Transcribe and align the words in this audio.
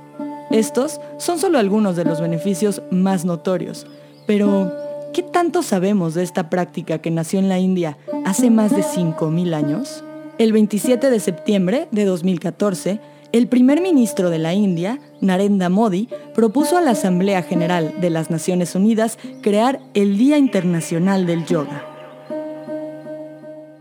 Estos 0.50 1.00
son 1.18 1.40
solo 1.40 1.60
algunos 1.60 1.96
de 1.96 2.06
los 2.06 2.22
beneficios 2.22 2.82
más 2.90 3.26
notorios, 3.26 3.86
pero 4.26 4.74
¿qué 5.14 5.22
tanto 5.22 5.62
sabemos 5.62 6.14
de 6.14 6.24
esta 6.24 6.50
práctica 6.50 7.00
que 7.00 7.12
nació 7.12 7.40
en 7.40 7.50
la 7.50 7.60
India 7.60 7.98
hace 8.26 8.50
más 8.50 8.72
de 8.72 8.82
5.000 8.82 9.54
años? 9.54 10.04
El 10.38 10.54
27 10.54 11.10
de 11.10 11.20
septiembre 11.20 11.88
de 11.92 12.06
2014, 12.06 13.00
el 13.34 13.48
primer 13.48 13.82
ministro 13.82 14.30
de 14.30 14.38
la 14.38 14.54
India, 14.54 15.00
Narendra 15.20 15.70
Modi, 15.70 16.08
propuso 16.34 16.78
a 16.78 16.82
la 16.82 16.92
Asamblea 16.92 17.42
General 17.44 17.96
de 18.00 18.10
las 18.10 18.30
Naciones 18.30 18.74
Unidas 18.74 19.18
crear 19.42 19.82
el 19.96 20.18
Día 20.18 20.38
Internacional 20.38 21.26
del 21.26 21.46
Yoga. 21.46 21.97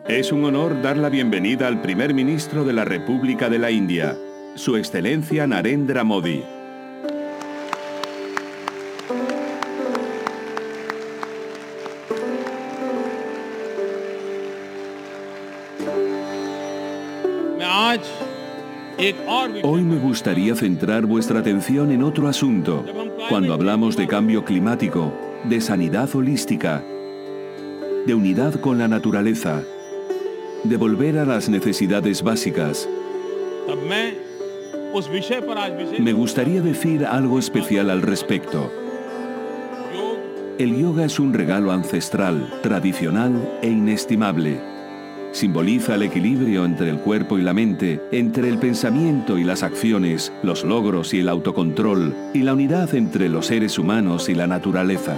Es 0.09 0.31
un 0.31 0.45
honor 0.45 0.81
dar 0.83 0.97
la 0.97 1.09
bienvenida 1.09 1.67
al 1.67 1.81
primer 1.81 2.15
ministro 2.15 2.65
de 2.65 2.73
la 2.73 2.85
República 2.85 3.49
de 3.49 3.59
la 3.59 3.73
India, 3.73 4.17
Su 4.55 4.77
Excelencia 4.77 5.49
Narendra 5.49 6.05
Modi. 6.05 6.45
Hoy 19.65 19.83
me 19.83 19.97
gustaría 19.99 20.55
centrar 20.55 21.05
vuestra 21.05 21.41
atención 21.41 21.91
en 21.91 22.05
otro 22.05 22.29
asunto. 22.29 22.85
Cuando 23.29 23.53
hablamos 23.53 23.97
de 23.97 24.07
cambio 24.07 24.45
climático, 24.45 25.13
de 25.43 25.61
sanidad 25.61 26.15
holística, 26.15 26.85
de 28.07 28.15
unidad 28.15 28.55
con 28.61 28.79
la 28.79 28.87
naturaleza, 28.87 29.65
de 30.69 30.77
volver 30.77 31.19
a 31.19 31.25
las 31.25 31.49
necesidades 31.49 32.23
básicas, 32.23 32.89
me 35.99 36.13
gustaría 36.13 36.61
decir 36.61 37.05
algo 37.05 37.39
especial 37.39 37.91
al 37.91 38.03
respecto. 38.03 38.71
El 40.59 40.77
yoga 40.79 41.05
es 41.05 41.19
un 41.19 41.35
regalo 41.35 41.73
ancestral, 41.73 42.61
tradicional 42.63 43.59
e 43.63 43.69
inestimable 43.69 44.77
simboliza 45.37 45.97
el 45.97 46.03
equilibrio 46.03 46.65
entre 46.65 46.89
el 46.89 46.99
cuerpo 46.99 47.39
y 47.39 47.43
la 47.43 47.53
mente, 47.53 48.01
entre 48.11 48.49
el 48.49 48.59
pensamiento 48.59 49.37
y 49.37 49.45
las 49.45 49.63
acciones, 49.63 50.33
los 50.43 50.65
logros 50.65 51.13
y 51.13 51.21
el 51.21 51.29
autocontrol, 51.29 52.15
y 52.33 52.41
la 52.41 52.55
unidad 52.55 52.95
entre 52.95 53.29
los 53.29 53.47
seres 53.47 53.79
humanos 53.79 54.31
y 54.31 54.35
la 54.35 54.47
naturaleza. 54.47 55.15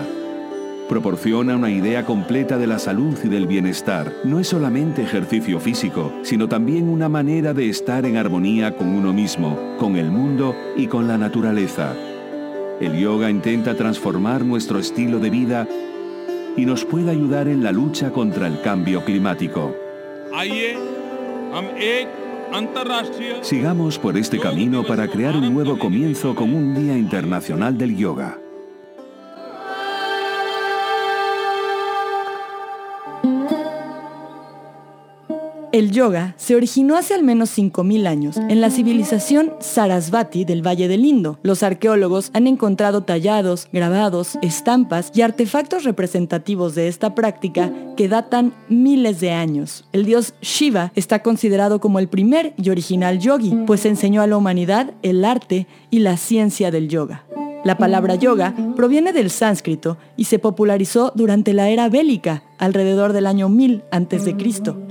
Proporciona 0.88 1.54
una 1.54 1.70
idea 1.70 2.06
completa 2.06 2.56
de 2.56 2.66
la 2.66 2.78
salud 2.78 3.14
y 3.22 3.28
del 3.28 3.46
bienestar. 3.46 4.10
No 4.24 4.40
es 4.40 4.48
solamente 4.48 5.02
ejercicio 5.02 5.60
físico, 5.60 6.14
sino 6.22 6.48
también 6.48 6.88
una 6.88 7.10
manera 7.10 7.52
de 7.52 7.68
estar 7.68 8.06
en 8.06 8.16
armonía 8.16 8.74
con 8.74 8.88
uno 8.88 9.12
mismo, 9.12 9.76
con 9.78 9.96
el 9.96 10.10
mundo 10.10 10.56
y 10.76 10.86
con 10.86 11.06
la 11.06 11.18
naturaleza. 11.18 11.94
El 12.80 12.98
yoga 12.98 13.28
intenta 13.28 13.74
transformar 13.74 14.46
nuestro 14.46 14.78
estilo 14.78 15.18
de 15.18 15.28
vida 15.28 15.68
y 16.56 16.64
nos 16.64 16.86
puede 16.86 17.10
ayudar 17.10 17.48
en 17.48 17.62
la 17.62 17.70
lucha 17.70 18.10
contra 18.10 18.46
el 18.46 18.62
cambio 18.62 19.04
climático. 19.04 19.76
Sigamos 23.42 23.98
por 23.98 24.16
este 24.16 24.38
camino 24.38 24.84
para 24.84 25.06
crear 25.06 25.36
un 25.36 25.52
nuevo 25.52 25.78
comienzo 25.78 26.34
con 26.34 26.54
un 26.54 26.74
Día 26.74 26.96
Internacional 26.96 27.76
del 27.76 27.94
Yoga. 27.94 28.38
El 35.78 35.92
yoga 35.92 36.34
se 36.38 36.56
originó 36.56 36.96
hace 36.96 37.14
al 37.14 37.22
menos 37.22 37.56
5.000 37.56 38.08
años 38.08 38.36
en 38.36 38.60
la 38.60 38.68
civilización 38.68 39.52
Sarasvati 39.60 40.44
del 40.44 40.66
Valle 40.66 40.88
del 40.88 41.04
Indo. 41.04 41.38
Los 41.44 41.62
arqueólogos 41.62 42.32
han 42.34 42.48
encontrado 42.48 43.04
tallados, 43.04 43.68
grabados, 43.72 44.38
estampas 44.42 45.12
y 45.14 45.22
artefactos 45.22 45.84
representativos 45.84 46.74
de 46.74 46.88
esta 46.88 47.14
práctica 47.14 47.72
que 47.96 48.08
datan 48.08 48.54
miles 48.68 49.20
de 49.20 49.30
años. 49.30 49.84
El 49.92 50.04
dios 50.04 50.34
Shiva 50.42 50.90
está 50.96 51.22
considerado 51.22 51.78
como 51.78 52.00
el 52.00 52.08
primer 52.08 52.54
y 52.56 52.70
original 52.70 53.20
yogi, 53.20 53.54
pues 53.64 53.86
enseñó 53.86 54.20
a 54.20 54.26
la 54.26 54.36
humanidad 54.36 54.94
el 55.02 55.24
arte 55.24 55.68
y 55.92 56.00
la 56.00 56.16
ciencia 56.16 56.72
del 56.72 56.88
yoga. 56.88 57.27
La 57.68 57.76
palabra 57.76 58.14
yoga 58.14 58.54
proviene 58.76 59.12
del 59.12 59.28
sánscrito 59.28 59.98
y 60.16 60.24
se 60.24 60.38
popularizó 60.38 61.12
durante 61.14 61.52
la 61.52 61.68
era 61.68 61.90
bélica, 61.90 62.42
alrededor 62.56 63.12
del 63.12 63.26
año 63.26 63.50
1000 63.50 63.84
a.C. 63.90 64.36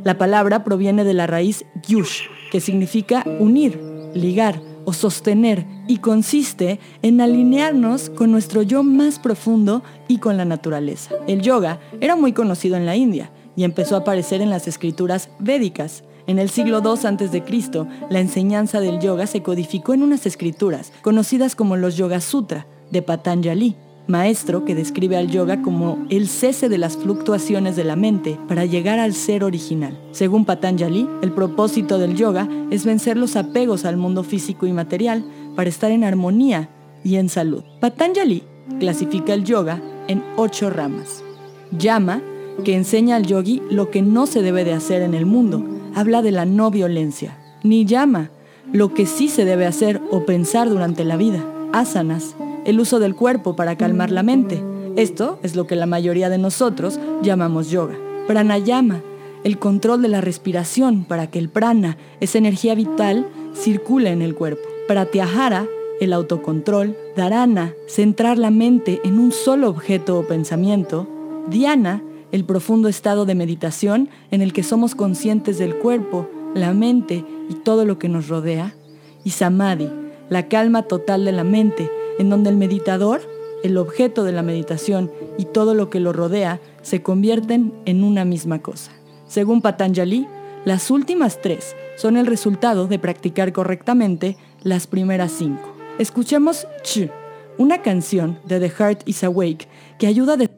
La 0.04 0.20
palabra 0.20 0.64
proviene 0.64 1.04
de 1.04 1.16
la 1.16 1.26
raíz 1.26 1.66
yush, 1.88 2.26
que 2.52 2.62
significa 2.62 3.26
unir, 3.40 3.82
ligar 4.14 4.62
o 4.86 4.94
sostener 4.94 5.66
y 5.88 5.98
consiste 5.98 6.80
en 7.02 7.20
alinearnos 7.20 8.12
con 8.12 8.32
nuestro 8.32 8.62
yo 8.62 8.84
más 8.84 9.18
profundo 9.18 9.82
y 10.08 10.20
con 10.20 10.38
la 10.38 10.46
naturaleza. 10.46 11.16
El 11.26 11.42
yoga 11.42 11.80
era 12.00 12.16
muy 12.16 12.32
conocido 12.32 12.78
en 12.78 12.86
la 12.86 12.96
India 12.96 13.32
y 13.56 13.64
empezó 13.64 13.96
a 13.96 14.02
aparecer 14.02 14.40
en 14.40 14.52
las 14.52 14.68
escrituras 14.68 15.32
védicas. 15.40 16.04
En 16.28 16.40
el 16.40 16.50
siglo 16.50 16.82
II 16.84 17.08
a.C., 17.08 17.88
la 18.10 18.20
enseñanza 18.20 18.82
del 18.82 19.00
yoga 19.00 19.28
se 19.28 19.42
codificó 19.42 19.94
en 19.94 20.04
unas 20.04 20.26
escrituras 20.26 20.92
conocidas 21.02 21.56
como 21.56 21.78
los 21.78 21.96
Yoga 21.96 22.20
Sutra 22.20 22.68
de 22.92 23.02
Patanjali, 23.02 23.78
maestro 24.08 24.66
que 24.66 24.76
describe 24.76 25.16
al 25.16 25.30
yoga 25.30 25.62
como 25.62 26.06
el 26.10 26.28
cese 26.28 26.68
de 26.68 26.78
las 26.78 26.98
fluctuaciones 26.98 27.78
de 27.78 27.86
la 27.86 27.96
mente 27.96 28.38
para 28.50 28.66
llegar 28.66 29.00
al 29.00 29.14
ser 29.14 29.46
original. 29.46 29.98
Según 30.12 30.44
Patanjali, 30.44 31.08
el 31.22 31.32
propósito 31.32 31.98
del 31.98 32.16
yoga 32.16 32.50
es 32.72 32.86
vencer 32.86 33.16
los 33.16 33.38
apegos 33.38 33.86
al 33.86 33.96
mundo 33.96 34.24
físico 34.24 34.68
y 34.68 34.74
material 34.74 35.24
para 35.56 35.70
estar 35.70 35.92
en 35.92 36.04
armonía 36.04 36.70
y 37.06 37.16
en 37.16 37.30
salud. 37.30 37.64
Patanjali 37.80 38.44
clasifica 38.80 39.34
el 39.34 39.46
yoga 39.46 39.82
en 40.10 40.22
ocho 40.36 40.70
ramas. 40.70 41.24
Yama, 41.72 42.22
que 42.66 42.76
enseña 42.76 43.16
al 43.16 43.26
yogi 43.26 43.62
lo 43.70 43.92
que 43.92 44.02
no 44.02 44.26
se 44.26 44.42
debe 44.42 44.66
de 44.66 44.74
hacer 44.74 45.02
en 45.02 45.14
el 45.14 45.26
mundo, 45.26 45.64
habla 45.98 46.22
de 46.22 46.32
la 46.32 46.46
no 46.46 46.70
violencia. 46.70 47.36
Ni 47.64 47.84
llama 47.84 48.30
lo 48.72 48.94
que 48.94 49.08
sí 49.08 49.30
se 49.30 49.46
debe 49.46 49.66
hacer 49.66 50.00
o 50.12 50.26
pensar 50.26 50.70
durante 50.70 51.04
la 51.04 51.18
vida. 51.18 51.44
Asanas, 51.74 52.36
el 52.66 52.80
uso 52.80 53.00
del 53.00 53.16
cuerpo 53.16 53.56
para 53.56 53.78
calmar 53.78 54.12
la 54.12 54.22
mente. 54.22 54.64
Esto 54.96 55.40
es 55.42 55.56
lo 55.56 55.66
que 55.66 55.76
la 55.76 55.88
mayoría 55.88 56.30
de 56.30 56.38
nosotros 56.38 57.00
llamamos 57.24 57.72
yoga. 57.72 57.96
Pranayama, 58.28 59.02
el 59.44 59.58
control 59.58 60.04
de 60.04 60.10
la 60.10 60.22
respiración 60.22 61.04
para 61.04 61.32
que 61.32 61.40
el 61.40 61.50
prana, 61.50 61.98
esa 62.20 62.38
energía 62.38 62.76
vital, 62.76 63.28
circule 63.56 64.12
en 64.12 64.22
el 64.22 64.36
cuerpo. 64.36 64.68
Pratyahara, 64.88 65.66
el 66.00 66.14
autocontrol, 66.14 66.96
dharana, 67.16 67.74
centrar 67.88 68.38
la 68.38 68.52
mente 68.52 69.02
en 69.04 69.18
un 69.18 69.32
solo 69.32 69.68
objeto 69.68 70.20
o 70.20 70.28
pensamiento, 70.28 71.08
dhyana, 71.50 72.04
el 72.32 72.44
profundo 72.44 72.88
estado 72.88 73.26
de 73.26 73.36
meditación 73.36 74.10
en 74.32 74.42
el 74.42 74.54
que 74.54 74.64
somos 74.64 74.96
conscientes 74.96 75.58
del 75.58 75.78
cuerpo, 75.78 76.30
la 76.54 76.74
mente 76.74 77.24
y 77.50 77.54
todo 77.56 77.86
lo 77.86 78.00
que 78.00 78.10
nos 78.10 78.28
rodea, 78.28 78.76
y 79.24 79.32
samadhi, 79.32 79.90
la 80.30 80.48
calma 80.48 80.84
total 80.84 81.26
de 81.26 81.32
la 81.32 81.44
mente, 81.44 81.90
en 82.20 82.30
donde 82.30 82.50
el 82.50 82.58
meditador, 82.58 83.22
el 83.64 83.78
objeto 83.78 84.24
de 84.24 84.32
la 84.32 84.44
meditación 84.44 85.12
y 85.38 85.46
todo 85.46 85.74
lo 85.74 85.90
que 85.90 86.00
lo 86.00 86.14
rodea 86.14 86.60
se 86.82 87.02
convierten 87.02 87.74
en 87.86 88.04
una 88.04 88.26
misma 88.26 88.62
cosa. 88.62 88.92
Según 89.28 89.62
Patanjali, 89.62 90.28
las 90.66 90.92
últimas 90.92 91.42
tres 91.42 91.76
son 91.96 92.18
el 92.18 92.26
resultado 92.26 92.88
de 92.88 93.00
practicar 93.00 93.54
correctamente 93.54 94.38
las 94.64 94.88
primeras 94.88 95.32
cinco. 95.32 95.76
Escuchemos 95.98 96.68
Ch, 96.84 97.10
una 97.58 97.82
canción 97.82 98.40
de 98.46 98.60
The 98.60 98.70
Heart 98.70 99.02
is 99.06 99.24
Awake 99.24 99.68
que 99.98 100.08
ayuda 100.08 100.34
a... 100.34 100.57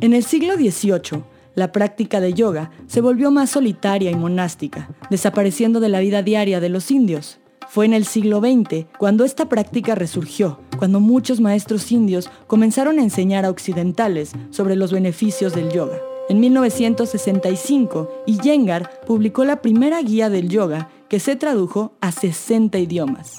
En 0.00 0.14
el 0.14 0.22
siglo 0.22 0.54
XVIII, 0.54 1.24
la 1.56 1.72
práctica 1.72 2.20
de 2.20 2.32
yoga 2.32 2.70
se 2.86 3.00
volvió 3.00 3.32
más 3.32 3.50
solitaria 3.50 4.12
y 4.12 4.14
monástica, 4.14 4.88
desapareciendo 5.10 5.80
de 5.80 5.88
la 5.88 5.98
vida 5.98 6.22
diaria 6.22 6.60
de 6.60 6.68
los 6.68 6.92
indios. 6.92 7.40
Fue 7.68 7.84
en 7.84 7.92
el 7.92 8.04
siglo 8.04 8.38
XX 8.38 8.86
cuando 8.96 9.24
esta 9.24 9.48
práctica 9.48 9.96
resurgió, 9.96 10.60
cuando 10.78 11.00
muchos 11.00 11.40
maestros 11.40 11.90
indios 11.90 12.30
comenzaron 12.46 13.00
a 13.00 13.02
enseñar 13.02 13.44
a 13.44 13.50
occidentales 13.50 14.30
sobre 14.50 14.76
los 14.76 14.92
beneficios 14.92 15.52
del 15.52 15.72
yoga. 15.72 15.98
En 16.28 16.38
1965, 16.38 18.22
Iyengar 18.26 19.00
publicó 19.04 19.44
la 19.44 19.60
primera 19.60 20.00
guía 20.00 20.30
del 20.30 20.48
yoga 20.48 20.90
que 21.08 21.18
se 21.18 21.34
tradujo 21.34 21.92
a 22.00 22.12
60 22.12 22.78
idiomas. 22.78 23.36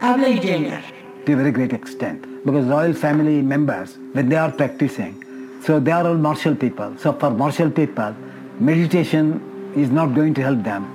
Habla 0.00 0.30
Iyengar. 0.30 0.82
To 1.26 1.32
a 1.34 1.36
very 1.36 1.52
great 1.52 1.74
extent, 1.74 2.24
because 2.46 2.66
royal 2.66 2.94
family 2.94 3.42
members, 3.42 3.98
when 4.14 4.30
they 4.30 4.38
are 4.38 4.50
practicing, 4.50 5.27
so 5.68 5.78
they 5.78 5.92
are 5.92 6.06
all 6.06 6.14
martial 6.16 6.54
people. 6.54 6.96
So 6.96 7.12
for 7.12 7.30
martial 7.30 7.70
people, 7.70 8.16
meditation 8.58 9.72
is 9.76 9.90
not 9.90 10.14
going 10.14 10.32
to 10.36 10.42
help 10.42 10.62
them. 10.62 10.86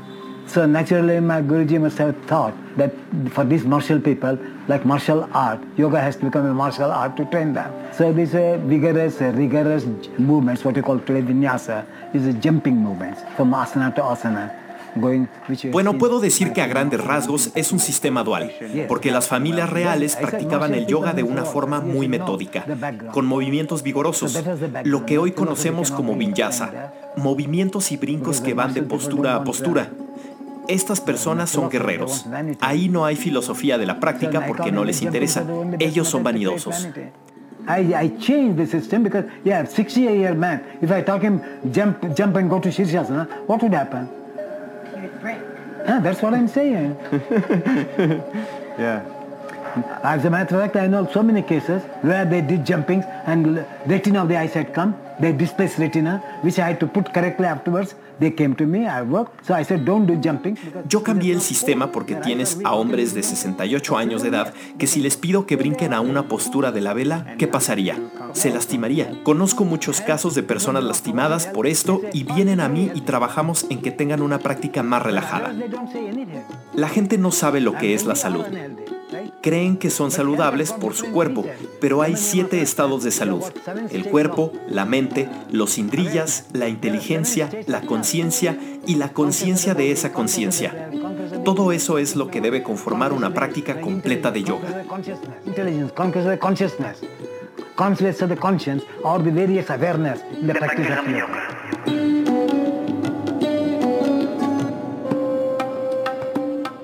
So 0.48 0.66
naturally, 0.66 1.20
my 1.20 1.44
Guruji 1.44 1.80
must 1.80 2.00
have 2.00 2.16
thought 2.26 2.56
that 2.78 2.92
for 3.30 3.44
these 3.44 3.66
martial 3.66 4.00
people, 4.00 4.36
like 4.68 4.84
martial 4.84 5.30
art, 5.32 5.60
yoga 5.78 6.02
has 6.02 6.16
to 6.16 6.26
become 6.26 6.48
a 6.48 6.56
martial 6.56 6.92
art 6.92 7.16
to 7.18 7.26
train 7.26 7.54
them. 7.54 7.72
So 7.94 8.12
these 8.12 8.34
uh, 8.34 8.58
vigorous, 8.64 9.22
uh, 9.22 9.26
rigorous 9.36 9.86
movements, 10.18 10.66
what 10.66 10.76
you 10.76 10.82
call 10.82 10.98
today 10.98 11.22
vinyasa, 11.22 11.86
is 12.16 12.26
a 12.26 12.34
jumping 12.34 12.78
movements 12.78 13.22
from 13.36 13.52
asana 13.52 13.94
to 13.94 14.02
asana. 14.02 14.63
Bueno, 14.96 15.98
puedo 15.98 16.20
decir 16.20 16.54
que 16.54 16.62
a 16.62 16.68
grandes 16.68 17.04
rasgos 17.04 17.52
es 17.56 17.72
un 17.72 17.80
sistema 17.80 18.24
dual, 18.24 18.52
porque 18.88 19.12
las 19.12 19.28
familias 19.28 19.70
reales 19.70 20.16
practicaban 20.16 20.74
el 20.74 20.86
yoga 20.86 21.14
de 21.14 21.24
una 21.24 21.46
forma 21.46 21.82
muy 21.82 22.08
metódica, 22.08 22.66
con 23.12 23.26
movimientos 23.26 23.84
vigorosos, 23.84 24.44
lo 24.84 25.06
que 25.06 25.18
hoy 25.18 25.32
conocemos 25.32 25.92
como 25.92 26.16
vinyasa, 26.16 26.94
movimientos 27.16 27.92
y 27.92 27.98
brincos 27.98 28.42
que 28.42 28.54
van 28.54 28.74
de 28.74 28.84
postura 28.84 29.36
a 29.36 29.44
postura. 29.44 29.90
Estas 30.68 31.02
personas 31.02 31.50
son 31.50 31.70
guerreros. 31.70 32.26
Ahí 32.62 32.88
no 32.88 33.06
hay 33.06 33.18
filosofía 33.18 33.78
de 33.78 33.86
la 33.86 34.00
práctica 34.00 34.46
porque 34.48 34.72
no 34.72 34.86
les 34.86 35.02
interesa. 35.02 35.44
Ellos 35.80 36.08
son 36.08 36.24
vanidosos. 36.24 36.88
I, 37.68 37.94
I 37.96 38.10
changed 38.20 38.58
the 38.58 38.68
system 38.68 39.04
because, 39.04 39.26
yeah, 39.46 39.64
60 39.66 40.02
year 40.02 40.36
man, 40.36 40.62
if 40.82 40.92
I 40.92 41.02
talk 41.02 41.22
him 41.22 41.42
jump, 41.72 42.14
jump 42.14 42.36
and 42.36 42.50
go 42.50 42.60
to 42.60 42.70
Shirshasana, 42.70 43.48
what 43.48 43.62
would 43.62 43.74
happen? 43.74 44.10
Ah, 45.86 46.00
that's 46.00 46.22
what 46.22 46.34
I'm 46.34 46.48
saying. 46.48 46.98
yeah. 48.78 49.04
As 50.04 50.24
a 50.24 50.30
matter 50.30 50.56
of 50.56 50.62
fact, 50.62 50.76
I 50.76 50.88
know 50.88 51.08
so 51.12 51.24
many 51.24 51.42
cases 51.42 51.82
where 52.02 52.26
they 52.26 52.42
did 52.42 52.66
jumpings 52.66 53.06
and 53.26 53.66
retina 53.86 54.22
of 54.22 54.30
the 54.30 54.38
eyes 54.38 54.54
had 54.54 54.74
come, 54.74 54.98
they 55.20 55.34
displaced 55.34 55.80
retina, 55.80 56.22
which 56.44 56.60
I 56.60 56.70
had 56.70 56.80
to 56.80 56.88
put 56.88 57.12
correctly 57.14 57.46
afterwards. 57.46 57.96
Yo 60.88 61.04
cambié 61.04 61.34
el 61.34 61.42
sistema 61.42 61.92
porque 61.92 62.16
tienes 62.16 62.60
a 62.64 62.74
hombres 62.76 63.14
de 63.14 63.24
68 63.24 63.98
años 63.98 64.22
de 64.22 64.30
edad 64.30 64.54
que 64.78 64.88
si 64.88 65.02
les 65.02 65.18
pido 65.18 65.46
que 65.46 65.56
brinquen 65.56 65.94
a 65.94 66.02
una 66.02 66.28
postura 66.28 66.72
de 66.72 66.82
la 66.82 66.94
vela, 66.94 67.36
¿qué 67.38 67.48
pasaría? 67.48 67.98
Se 68.34 68.52
lastimaría. 68.52 69.24
Conozco 69.24 69.66
muchos 69.66 70.02
casos 70.02 70.36
de 70.36 70.44
personas 70.44 70.84
lastimadas 70.84 71.48
por 71.48 71.68
esto 71.68 72.02
y 72.14 72.24
vienen 72.24 72.60
a 72.60 72.70
mí 72.70 72.92
y 72.94 73.02
trabajamos 73.02 73.66
en 73.70 73.82
que 73.82 73.92
tengan 73.92 74.22
una 74.22 74.40
práctica 74.40 74.84
más 74.84 75.02
relajada. 75.04 75.54
La 76.74 76.90
gente 76.90 77.18
no 77.18 77.32
sabe 77.32 77.62
lo 77.62 77.74
que 77.74 77.94
es 77.94 78.06
la 78.06 78.16
salud 78.16 78.46
creen 79.44 79.78
que 79.78 79.90
son 79.90 80.10
saludables 80.10 80.72
por 80.72 80.96
su 80.96 81.12
cuerpo, 81.12 81.46
pero 81.82 82.02
hay 82.02 82.16
siete 82.16 82.62
estados 82.62 83.04
de 83.04 83.12
salud. 83.12 83.44
El 83.92 84.06
cuerpo, 84.06 84.54
la 84.70 84.86
mente, 84.86 85.30
los 85.52 85.78
indrillas, 85.78 86.48
la 86.54 86.70
inteligencia, 86.70 87.50
la 87.68 87.82
conciencia 87.82 88.58
y 88.88 88.96
la 88.96 89.10
conciencia 89.10 89.76
de 89.76 89.92
esa 89.92 90.14
conciencia. 90.14 90.90
Todo 91.44 91.74
eso 91.74 91.98
es 91.98 92.16
lo 92.16 92.30
que 92.30 92.40
debe 92.40 92.64
conformar 92.64 93.12
una 93.12 93.34
práctica 93.34 93.82
completa 93.82 94.32
de 94.32 94.44
yoga. 94.44 94.86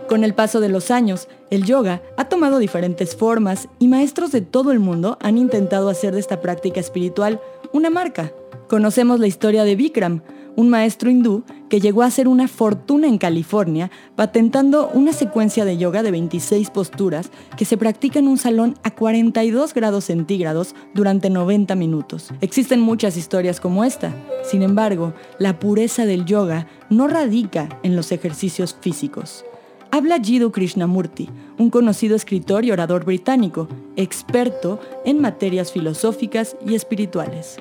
Con 0.09 0.23
el 0.23 0.33
paso 0.33 0.59
de 0.59 0.69
los 0.69 0.89
años, 0.89 1.27
el 1.51 1.65
yoga 1.65 2.01
ha 2.17 2.25
tomado 2.25 2.57
diferentes 2.57 3.15
formas 3.15 3.69
y 3.77 3.87
maestros 3.87 4.31
de 4.31 4.41
todo 4.41 4.71
el 4.71 4.79
mundo 4.79 5.19
han 5.21 5.37
intentado 5.37 5.87
hacer 5.87 6.15
de 6.15 6.19
esta 6.19 6.41
práctica 6.41 6.79
espiritual 6.79 7.39
una 7.73 7.91
marca. 7.91 8.33
Conocemos 8.67 9.19
la 9.19 9.27
historia 9.27 9.63
de 9.63 9.75
Bikram, 9.75 10.23
un 10.55 10.67
maestro 10.67 11.11
hindú 11.11 11.43
que 11.69 11.79
llegó 11.79 12.01
a 12.01 12.07
hacer 12.07 12.27
una 12.27 12.47
fortuna 12.47 13.07
en 13.07 13.19
California 13.19 13.91
patentando 14.15 14.89
una 14.95 15.13
secuencia 15.13 15.63
de 15.63 15.77
yoga 15.77 16.01
de 16.01 16.09
26 16.09 16.71
posturas 16.71 17.29
que 17.55 17.65
se 17.65 17.77
practica 17.77 18.17
en 18.17 18.27
un 18.27 18.39
salón 18.39 18.79
a 18.81 18.95
42 18.95 19.75
grados 19.75 20.05
centígrados 20.05 20.73
durante 20.95 21.29
90 21.29 21.75
minutos. 21.75 22.33
Existen 22.41 22.79
muchas 22.79 23.15
historias 23.15 23.59
como 23.59 23.83
esta. 23.83 24.11
Sin 24.43 24.63
embargo, 24.63 25.13
la 25.37 25.59
pureza 25.59 26.07
del 26.07 26.25
yoga 26.25 26.65
no 26.89 27.07
radica 27.07 27.79
en 27.83 27.95
los 27.95 28.11
ejercicios 28.11 28.75
físicos. 28.81 29.45
Habla 29.91 30.19
Jiddu 30.19 30.51
Krishnamurti, 30.51 31.29
un 31.57 31.71
conocido 31.71 32.15
escritor 32.15 32.63
y 32.63 32.69
orador 32.69 33.05
británico, 33.05 33.67
experto 33.95 34.79
en 35.03 35.19
materias 35.19 35.71
filosóficas 35.71 36.55
y 36.63 36.75
espirituales. 36.75 37.57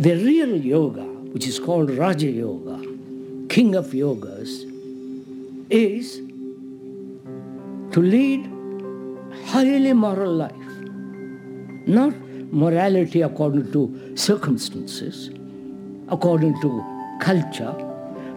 The 0.00 0.16
real 0.16 0.60
yoga, 0.60 1.04
which 1.32 1.46
is 1.46 1.60
called 1.60 1.96
Raja 1.96 2.26
Yoga, 2.26 2.80
king 3.48 3.76
of 3.76 3.92
yogas, 3.92 4.66
is 5.70 6.20
to 7.92 8.02
lead 8.02 8.50
highly 9.46 9.94
moral 9.94 10.34
life. 10.38 10.52
Not 11.86 12.14
morality 12.50 13.22
according 13.22 13.70
to 13.70 14.16
circumstances, 14.16 15.30
according 16.08 16.60
to 16.62 16.84
culture, 17.20 17.74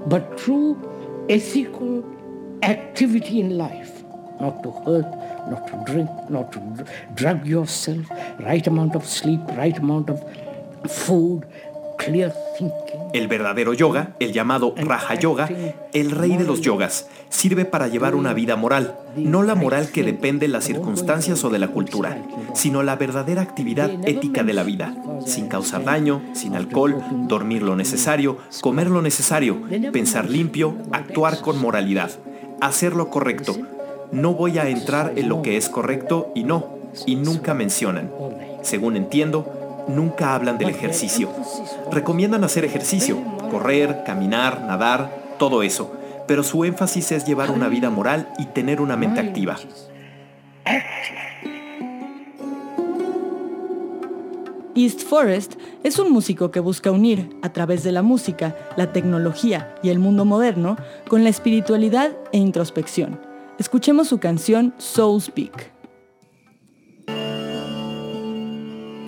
but 0.05 0.37
true 0.37 0.77
ethical 1.29 2.03
activity 2.63 3.39
in 3.39 3.57
life, 3.57 4.03
not 4.41 4.63
to 4.63 4.71
hurt, 4.71 5.05
not 5.49 5.67
to 5.67 5.91
drink, 5.91 6.09
not 6.29 6.51
to 6.51 6.85
drug 7.13 7.45
yourself, 7.45 8.09
right 8.39 8.65
amount 8.65 8.95
of 8.95 9.05
sleep, 9.05 9.39
right 9.49 9.77
amount 9.77 10.09
of 10.09 10.19
food. 10.91 11.45
El 13.13 13.27
verdadero 13.27 13.73
yoga, 13.73 14.15
el 14.19 14.33
llamado 14.33 14.73
Raja 14.75 15.15
Yoga, 15.15 15.49
el 15.93 16.11
rey 16.11 16.37
de 16.37 16.43
los 16.43 16.61
yogas, 16.61 17.07
sirve 17.29 17.65
para 17.65 17.87
llevar 17.87 18.15
una 18.15 18.33
vida 18.33 18.55
moral, 18.55 18.95
no 19.15 19.43
la 19.43 19.55
moral 19.55 19.89
que 19.89 20.03
depende 20.03 20.47
de 20.47 20.51
las 20.51 20.65
circunstancias 20.65 21.43
o 21.43 21.49
de 21.49 21.59
la 21.59 21.69
cultura, 21.69 22.17
sino 22.53 22.83
la 22.83 22.95
verdadera 22.95 23.41
actividad 23.41 23.89
ética 24.05 24.43
de 24.43 24.53
la 24.53 24.63
vida, 24.63 24.95
sin 25.25 25.47
causar 25.47 25.83
daño, 25.83 26.21
sin 26.33 26.55
alcohol, 26.55 27.01
dormir 27.27 27.63
lo 27.63 27.75
necesario, 27.75 28.37
comer 28.61 28.89
lo 28.89 29.01
necesario, 29.01 29.61
pensar 29.91 30.29
limpio, 30.29 30.75
actuar 30.91 31.41
con 31.41 31.59
moralidad, 31.59 32.11
hacer 32.61 32.95
lo 32.95 33.09
correcto. 33.09 33.55
No 34.11 34.33
voy 34.33 34.57
a 34.57 34.69
entrar 34.69 35.13
en 35.15 35.29
lo 35.29 35.41
que 35.41 35.57
es 35.57 35.69
correcto 35.69 36.31
y 36.35 36.43
no, 36.43 36.79
y 37.05 37.15
nunca 37.15 37.53
mencionan. 37.53 38.11
Según 38.61 38.97
entiendo, 38.97 39.58
nunca 39.89 40.35
hablan 40.35 40.57
del 40.57 40.69
ejercicio. 40.69 41.29
Recomiendan 41.91 42.43
hacer 42.43 42.63
ejercicio, 42.63 43.17
correr, 43.51 44.03
caminar, 44.05 44.61
nadar, 44.61 45.35
todo 45.37 45.63
eso, 45.63 45.91
pero 46.27 46.43
su 46.43 46.63
énfasis 46.63 47.11
es 47.11 47.25
llevar 47.25 47.51
una 47.51 47.67
vida 47.67 47.89
moral 47.89 48.29
y 48.37 48.45
tener 48.45 48.81
una 48.81 48.95
mente 48.95 49.19
activa. 49.19 49.57
East 54.75 55.01
Forest 55.01 55.55
es 55.83 55.99
un 55.99 56.11
músico 56.11 56.51
que 56.51 56.59
busca 56.59 56.91
unir, 56.91 57.35
a 57.41 57.51
través 57.51 57.83
de 57.83 57.91
la 57.91 58.01
música, 58.01 58.55
la 58.77 58.93
tecnología 58.93 59.75
y 59.83 59.89
el 59.89 59.99
mundo 59.99 60.23
moderno, 60.23 60.77
con 61.09 61.23
la 61.23 61.29
espiritualidad 61.29 62.11
e 62.31 62.37
introspección. 62.37 63.19
Escuchemos 63.57 64.07
su 64.07 64.19
canción 64.19 64.73
Soul 64.77 65.21
Speak. 65.21 65.78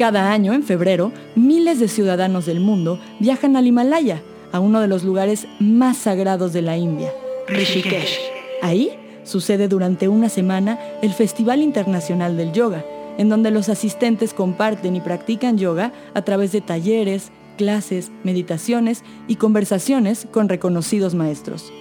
Cada 0.02 0.32
año, 0.32 0.54
en 0.54 0.64
febrero, 0.64 1.12
miles 1.36 1.80
de 1.80 1.88
ciudadanos 1.88 2.48
del 2.48 2.60
mundo 2.60 3.00
viajan 3.20 3.56
al 3.56 3.68
Himalaya, 3.68 4.24
a 4.52 4.60
uno 4.60 4.82
de 4.82 4.88
los 4.88 5.04
lugares 5.04 5.46
más 5.60 5.96
sagrados 5.96 6.54
de 6.54 6.64
la 6.64 6.76
India, 6.76 7.14
Rishikesh. 7.48 8.18
Ahí 8.64 8.90
sucede 9.24 9.68
durante 9.68 10.08
una 10.08 10.28
semana 10.28 10.80
el 11.04 11.14
Festival 11.14 11.62
Internacional 11.62 12.36
del 12.36 12.52
Yoga, 12.52 12.84
en 13.20 13.30
donde 13.30 13.52
los 13.52 13.70
asistentes 13.70 14.34
comparten 14.34 14.96
y 14.96 15.02
practican 15.02 15.60
yoga 15.60 15.94
a 16.16 16.24
través 16.24 16.52
de 16.52 16.62
talleres, 16.62 17.32
clases, 17.56 18.12
meditaciones 18.24 19.04
y 19.28 19.36
conversaciones 19.36 20.26
con 20.32 20.50
reconocidos 20.50 21.14
maestros. 21.14 21.72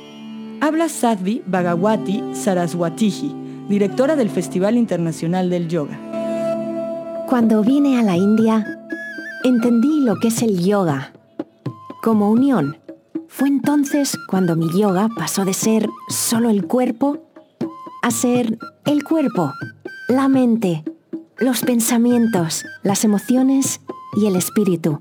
Habla 0.61 0.91
Sadhvi 0.91 1.41
Bhagawati 1.47 2.23
Saraswatihi, 2.35 3.35
directora 3.71 4.15
del 4.15 4.29
Festival 4.29 4.77
Internacional 4.77 5.49
del 5.49 5.69
Yoga. 5.69 6.10
Cuando 7.31 7.63
vine 7.63 7.97
a 7.97 8.03
la 8.03 8.17
India, 8.17 8.67
entendí 9.45 10.01
lo 10.01 10.17
que 10.17 10.29
es 10.29 10.43
el 10.43 10.65
yoga 10.65 11.13
como 12.03 12.29
unión. 12.29 12.79
Fue 13.29 13.47
entonces 13.47 14.19
cuando 14.29 14.57
mi 14.57 14.69
yoga 14.77 15.09
pasó 15.17 15.45
de 15.45 15.55
ser 15.55 15.89
solo 16.09 16.51
el 16.51 16.67
cuerpo 16.67 17.19
a 18.03 18.11
ser 18.11 18.59
el 18.85 19.05
cuerpo, 19.05 19.53
la 20.09 20.27
mente, 20.27 20.83
los 21.39 21.63
pensamientos, 21.63 22.65
las 22.83 23.05
emociones 23.05 23.81
y 24.21 24.27
el 24.27 24.35
espíritu. 24.35 25.01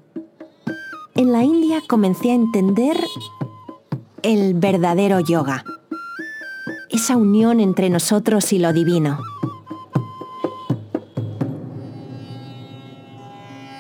En 1.16 1.32
la 1.32 1.44
India 1.44 1.82
comencé 1.90 2.30
a 2.30 2.36
entender 2.36 3.04
el 4.22 4.54
verdadero 4.54 5.20
yoga, 5.20 5.64
esa 6.92 7.18
unión 7.18 7.60
entre 7.60 7.90
nosotros 7.90 8.54
y 8.54 8.60
lo 8.60 8.72
divino. 8.72 9.18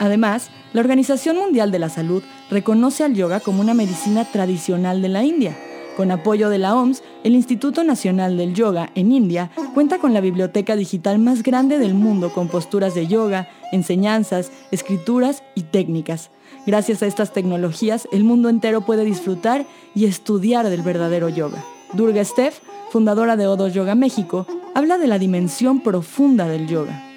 Además, 0.09 0.49
la 0.73 0.81
Organización 0.81 1.37
Mundial 1.37 1.69
de 1.69 1.77
la 1.77 1.87
Salud 1.87 2.23
reconoce 2.49 3.03
al 3.03 3.13
yoga 3.13 3.41
como 3.41 3.61
una 3.61 3.75
medicina 3.75 4.25
tradicional 4.25 5.03
de 5.03 5.09
la 5.09 5.23
India 5.23 5.55
con 5.95 6.09
apoyo 6.09 6.49
de 6.49 6.57
la 6.57 6.75
OMS, 6.75 7.03
el 7.23 7.35
Instituto 7.35 7.83
Nacional 7.83 8.37
del 8.37 8.55
Yoga 8.55 8.89
en 8.95 9.11
India 9.11 9.51
cuenta 9.75 9.99
con 9.99 10.15
la 10.15 10.21
biblioteca 10.21 10.75
digital 10.75 11.19
más 11.19 11.43
grande 11.43 11.77
del 11.77 11.93
mundo 11.93 12.33
con 12.33 12.47
posturas 12.47 12.95
de 12.95 13.05
yoga, 13.05 13.49
enseñanzas, 13.71 14.51
escrituras 14.71 15.43
y 15.53 15.61
técnicas. 15.61 16.31
Gracias 16.65 17.03
a 17.03 17.05
estas 17.05 17.33
tecnologías, 17.33 18.07
el 18.11 18.23
mundo 18.23 18.49
entero 18.49 18.81
puede 18.81 19.05
disfrutar 19.05 19.67
y 19.93 20.05
estudiar 20.05 20.69
del 20.69 20.81
verdadero 20.81 21.29
yoga. 21.29 21.63
Durga 21.93 22.23
Steph, 22.25 22.61
fundadora 22.89 23.35
de 23.35 23.45
Odo 23.45 23.67
Yoga 23.67 23.93
México, 23.93 24.47
habla 24.73 24.97
de 24.97 25.05
la 25.05 25.19
dimensión 25.19 25.81
profunda 25.81 26.47
del 26.47 26.65
yoga 26.65 27.08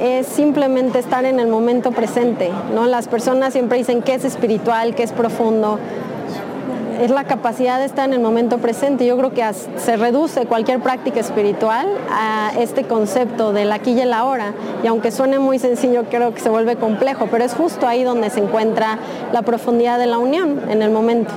es 0.00 0.26
simplemente 0.26 0.98
estar 0.98 1.24
en 1.24 1.40
el 1.40 1.48
momento 1.48 1.92
presente, 1.92 2.50
¿no? 2.74 2.86
Las 2.86 3.08
personas 3.08 3.52
siempre 3.52 3.78
dicen 3.78 4.02
que 4.02 4.14
es 4.14 4.24
espiritual, 4.24 4.94
que 4.94 5.02
es 5.02 5.12
profundo 5.12 5.78
es 7.00 7.10
la 7.10 7.24
capacidad 7.24 7.78
de 7.78 7.86
estar 7.86 8.08
en 8.08 8.14
el 8.14 8.20
momento 8.20 8.58
presente. 8.58 9.06
Yo 9.06 9.16
creo 9.16 9.32
que 9.32 9.44
se 9.52 9.96
reduce 9.96 10.46
cualquier 10.46 10.80
práctica 10.80 11.20
espiritual 11.20 11.86
a 12.10 12.52
este 12.58 12.84
concepto 12.84 13.52
del 13.52 13.72
aquí 13.72 13.92
y 13.92 14.00
el 14.00 14.12
ahora. 14.12 14.54
Y 14.82 14.86
aunque 14.86 15.10
suene 15.10 15.38
muy 15.38 15.58
sencillo, 15.58 16.04
creo 16.04 16.34
que 16.34 16.40
se 16.40 16.48
vuelve 16.48 16.76
complejo, 16.76 17.28
pero 17.30 17.44
es 17.44 17.54
justo 17.54 17.86
ahí 17.86 18.04
donde 18.04 18.30
se 18.30 18.40
encuentra 18.40 18.98
la 19.32 19.42
profundidad 19.42 19.98
de 19.98 20.06
la 20.06 20.18
unión, 20.18 20.60
en 20.68 20.82
el 20.82 20.90
momento. 20.90 21.32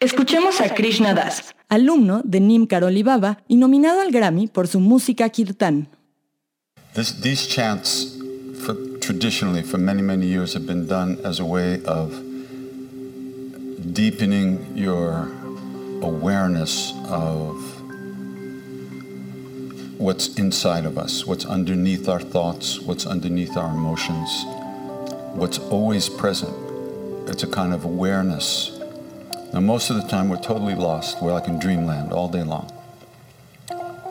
Escuchemos 0.00 0.60
a 0.60 0.68
Krishna 0.74 1.14
Das, 1.14 1.54
alumno 1.68 2.22
de 2.24 2.40
Nim 2.40 2.66
Karoli 2.66 3.02
Baba 3.02 3.38
y 3.46 3.56
nominado 3.56 4.00
al 4.00 4.10
Grammy 4.10 4.48
por 4.48 4.66
su 4.66 4.80
música 4.80 5.28
kirtan. 5.28 5.88
These 6.94 7.46
chants, 7.46 8.18
traditionally, 9.00 9.62
for 9.62 9.78
many, 9.78 10.02
many 10.02 10.26
years, 10.26 10.52
have 10.52 10.66
been 10.66 10.86
done 10.86 11.18
as 11.24 11.40
a 11.40 11.44
way 11.44 11.82
of 11.84 12.10
deepening 13.94 14.76
your 14.76 15.32
awareness 16.02 16.92
of 17.06 17.56
what's 19.98 20.34
inside 20.34 20.84
of 20.84 20.98
us, 20.98 21.26
what's 21.26 21.46
underneath 21.46 22.08
our 22.08 22.20
thoughts, 22.20 22.78
what's 22.80 23.06
underneath 23.06 23.56
our 23.56 23.70
emotions, 23.70 24.44
what's 25.32 25.58
always 25.58 26.10
present. 26.10 26.54
It's 27.26 27.42
a 27.42 27.46
kind 27.46 27.72
of 27.72 27.86
awareness. 27.86 28.78
Now, 29.54 29.60
most 29.60 29.88
of 29.88 29.96
the 29.96 30.06
time, 30.08 30.28
we're 30.28 30.36
totally 30.36 30.74
lost. 30.74 31.22
We're 31.22 31.32
like 31.32 31.48
in 31.48 31.58
dreamland 31.58 32.12
all 32.12 32.28
day 32.28 32.42
long. 32.42 32.70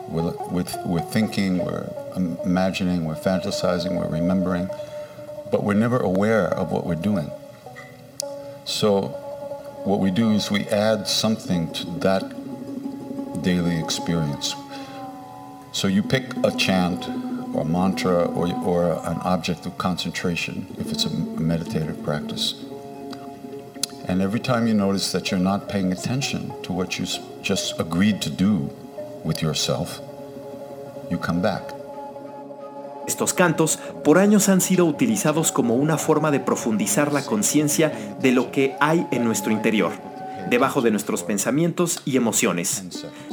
We're, 0.08 0.32
we're, 0.50 0.64
we're 0.84 1.00
thinking, 1.00 1.58
we're 1.58 1.88
imagining, 2.16 3.04
we're 3.04 3.14
fantasizing, 3.14 3.96
we're 3.96 4.08
remembering, 4.08 4.68
but 5.50 5.62
we're 5.62 5.74
never 5.74 5.98
aware 5.98 6.48
of 6.48 6.72
what 6.72 6.86
we're 6.86 6.94
doing. 6.94 7.30
So, 8.64 9.08
what 9.84 9.98
we 9.98 10.10
do 10.10 10.30
is 10.30 10.50
we 10.50 10.64
add 10.68 11.08
something 11.08 11.72
to 11.72 11.86
that 12.00 13.42
daily 13.42 13.78
experience. 13.78 14.54
So 15.72 15.88
you 15.88 16.02
pick 16.02 16.36
a 16.44 16.52
chant 16.56 17.08
or 17.54 17.64
mantra 17.64 18.24
or, 18.26 18.52
or 18.64 18.92
an 19.04 19.18
object 19.22 19.66
of 19.66 19.76
concentration 19.78 20.66
if 20.78 20.92
it's 20.92 21.04
a 21.04 21.10
meditative 21.10 22.02
practice. 22.02 22.62
And 24.06 24.22
every 24.22 24.40
time 24.40 24.66
you 24.66 24.74
notice 24.74 25.12
that 25.12 25.30
you're 25.30 25.40
not 25.40 25.68
paying 25.68 25.92
attention 25.92 26.52
to 26.62 26.72
what 26.72 26.98
you 26.98 27.06
just 27.42 27.78
agreed 27.80 28.22
to 28.22 28.30
do 28.30 28.70
with 29.24 29.42
yourself, 29.42 30.00
you 31.10 31.18
come 31.18 31.42
back. 31.42 31.81
Estos 33.06 33.34
cantos 33.34 33.78
por 34.04 34.18
años 34.18 34.48
han 34.48 34.60
sido 34.60 34.84
utilizados 34.86 35.50
como 35.50 35.74
una 35.74 35.98
forma 35.98 36.30
de 36.30 36.40
profundizar 36.40 37.12
la 37.12 37.24
conciencia 37.24 38.16
de 38.20 38.32
lo 38.32 38.52
que 38.52 38.76
hay 38.80 39.06
en 39.10 39.24
nuestro 39.24 39.52
interior, 39.52 39.90
debajo 40.48 40.82
de 40.82 40.92
nuestros 40.92 41.24
pensamientos 41.24 42.00
y 42.04 42.16
emociones. 42.16 42.84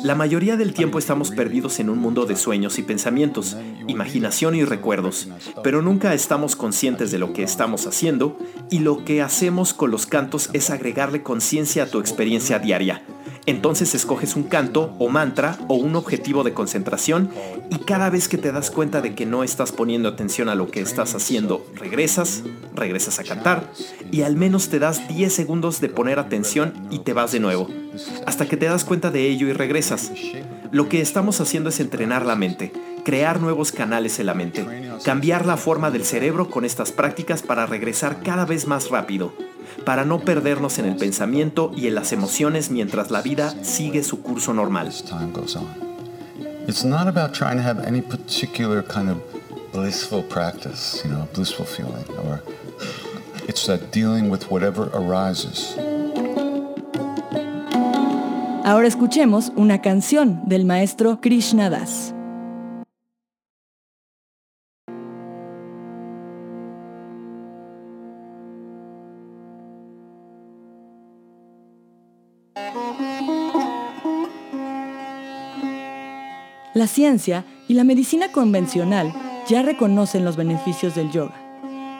La 0.03 0.15
mayoría 0.15 0.57
del 0.57 0.73
tiempo 0.73 0.97
estamos 0.97 1.29
perdidos 1.29 1.79
en 1.79 1.89
un 1.89 1.99
mundo 1.99 2.25
de 2.25 2.35
sueños 2.35 2.79
y 2.79 2.83
pensamientos, 2.83 3.57
imaginación 3.87 4.55
y 4.55 4.63
recuerdos, 4.63 5.27
pero 5.63 5.81
nunca 5.81 6.13
estamos 6.13 6.55
conscientes 6.55 7.11
de 7.11 7.19
lo 7.19 7.33
que 7.33 7.43
estamos 7.43 7.85
haciendo 7.85 8.37
y 8.71 8.79
lo 8.79 9.05
que 9.05 9.21
hacemos 9.21 9.73
con 9.73 9.91
los 9.91 10.07
cantos 10.07 10.49
es 10.53 10.71
agregarle 10.71 11.21
conciencia 11.21 11.83
a 11.83 11.87
tu 11.87 11.99
experiencia 11.99 12.57
diaria 12.57 13.03
entonces 13.45 13.95
escoges 13.95 14.35
un 14.35 14.43
canto 14.43 14.95
o 14.99 15.09
mantra 15.09 15.57
o 15.67 15.75
un 15.75 15.95
objetivo 15.95 16.43
de 16.43 16.53
concentración 16.53 17.29
y 17.69 17.79
cada 17.79 18.09
vez 18.09 18.27
que 18.27 18.37
te 18.37 18.51
das 18.51 18.71
cuenta 18.71 19.01
de 19.01 19.15
que 19.15 19.25
no 19.25 19.43
estás 19.43 19.71
poniendo 19.71 20.09
atención 20.09 20.49
a 20.49 20.55
lo 20.55 20.69
que 20.69 20.81
estás 20.81 21.15
haciendo, 21.15 21.65
regresas, 21.75 22.43
regresas 22.75 23.19
a 23.19 23.23
cantar 23.23 23.71
y 24.11 24.21
al 24.21 24.35
menos 24.35 24.69
te 24.69 24.79
das 24.79 25.07
10 25.07 25.33
segundos 25.33 25.81
de 25.81 25.89
poner 25.89 26.19
atención 26.19 26.73
y 26.91 26.99
te 26.99 27.13
vas 27.13 27.31
de 27.31 27.39
nuevo, 27.39 27.69
hasta 28.25 28.47
que 28.47 28.57
te 28.57 28.65
das 28.65 28.85
cuenta 28.85 29.11
de 29.11 29.27
ello 29.27 29.47
y 29.47 29.53
regresas. 29.53 30.11
Lo 30.71 30.87
que 30.87 31.01
estamos 31.01 31.41
haciendo 31.41 31.69
es 31.69 31.79
entrenar 31.79 32.25
la 32.25 32.35
mente, 32.35 32.71
crear 33.03 33.41
nuevos 33.41 33.71
canales 33.71 34.19
en 34.19 34.27
la 34.27 34.35
mente, 34.35 34.65
cambiar 35.03 35.45
la 35.45 35.57
forma 35.57 35.89
del 35.89 36.05
cerebro 36.05 36.49
con 36.49 36.65
estas 36.65 36.91
prácticas 36.91 37.41
para 37.41 37.65
regresar 37.65 38.21
cada 38.21 38.45
vez 38.45 38.67
más 38.67 38.89
rápido 38.89 39.33
para 39.85 40.05
no 40.05 40.19
perdernos 40.19 40.79
en 40.79 40.85
el 40.85 40.95
pensamiento 40.95 41.71
y 41.75 41.87
en 41.87 41.95
las 41.95 42.11
emociones 42.11 42.69
mientras 42.71 43.11
la 43.11 43.21
vida 43.21 43.53
sigue 43.63 44.03
su 44.03 44.21
curso 44.21 44.53
normal. 44.53 44.89
It's 46.67 46.85
not 46.85 47.07
about 47.07 47.33
trying 47.33 47.57
to 47.57 47.63
have 47.63 47.79
any 47.83 48.01
particular 48.01 48.83
kind 48.83 49.09
of 49.09 49.17
blissful 49.71 50.21
practice, 50.21 51.01
you 51.03 51.09
know, 51.09 51.27
blissful 51.33 51.65
feeling, 51.65 52.05
or 52.27 52.43
it's 53.47 53.65
that 53.65 53.91
dealing 53.91 54.29
with 54.29 54.51
whatever 54.51 54.89
arises. 54.93 55.75
Ahora 58.63 58.87
escuchemos 58.87 59.51
una 59.55 59.81
canción 59.81 60.41
del 60.45 60.65
maestro 60.65 61.19
Krishna 61.21 61.71
La 76.79 76.87
ciencia 76.87 77.43
y 77.67 77.73
la 77.73 77.83
medicina 77.83 78.31
convencional 78.31 79.11
ya 79.49 79.63
reconocen 79.63 80.23
los 80.23 80.37
beneficios 80.37 80.95
del 80.95 81.11
yoga. 81.11 81.33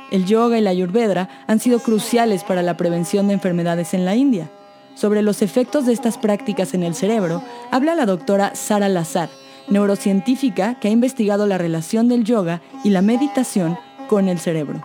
El 0.09 0.25
yoga 0.25 0.57
y 0.57 0.61
la 0.61 0.69
ayurveda 0.69 1.27
han 1.47 1.59
sido 1.59 1.79
cruciales 1.79 2.45
para 2.45 2.63
la 2.63 2.77
prevención 2.77 3.27
de 3.27 3.33
enfermedades 3.33 3.93
en 3.93 4.05
la 4.05 4.15
India. 4.15 4.49
Sobre 4.95 5.21
los 5.21 5.41
efectos 5.41 5.85
de 5.85 5.91
estas 5.91 6.17
prácticas 6.17 6.73
en 6.73 6.83
el 6.83 6.95
cerebro, 6.95 7.43
habla 7.71 7.93
la 7.93 8.05
doctora 8.05 8.55
Sara 8.55 8.87
Lazar, 8.87 9.27
neurocientífica 9.67 10.79
que 10.79 10.87
ha 10.87 10.91
investigado 10.91 11.45
la 11.45 11.57
relación 11.57 12.07
del 12.07 12.23
yoga 12.23 12.61
y 12.85 12.91
la 12.91 13.01
meditación 13.01 13.77
con 14.07 14.29
el 14.29 14.39
cerebro. 14.39 14.79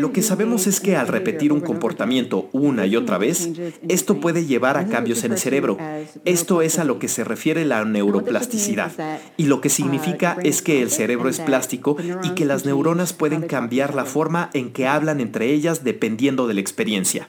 Lo 0.00 0.12
que 0.12 0.22
sabemos 0.22 0.66
es 0.66 0.80
que 0.80 0.96
al 0.96 1.08
repetir 1.08 1.52
un 1.52 1.60
comportamiento 1.60 2.48
una 2.52 2.86
y 2.86 2.96
otra 2.96 3.18
vez, 3.18 3.50
esto 3.88 4.20
puede 4.20 4.46
llevar 4.46 4.76
a 4.76 4.86
cambios 4.86 5.24
en 5.24 5.32
el 5.32 5.38
cerebro. 5.38 5.78
Esto 6.24 6.62
es 6.62 6.78
a 6.78 6.84
lo 6.84 6.98
que 6.98 7.08
se 7.08 7.24
refiere 7.24 7.64
la 7.64 7.84
neuroplasticidad. 7.84 8.92
Y 9.36 9.44
lo 9.44 9.60
que 9.60 9.68
significa 9.68 10.36
es 10.42 10.62
que 10.62 10.82
el 10.82 10.90
cerebro 10.90 11.28
es 11.28 11.40
plástico 11.40 11.96
y 12.22 12.30
que 12.30 12.44
las 12.44 12.64
neuronas 12.64 13.12
pueden 13.12 13.42
cambiar 13.42 13.94
la 13.94 14.04
forma 14.04 14.50
en 14.52 14.72
que 14.72 14.86
hablan 14.86 15.20
entre 15.20 15.52
ellas 15.52 15.84
dependiendo 15.84 16.46
de 16.46 16.54
la 16.54 16.60
experiencia. 16.60 17.28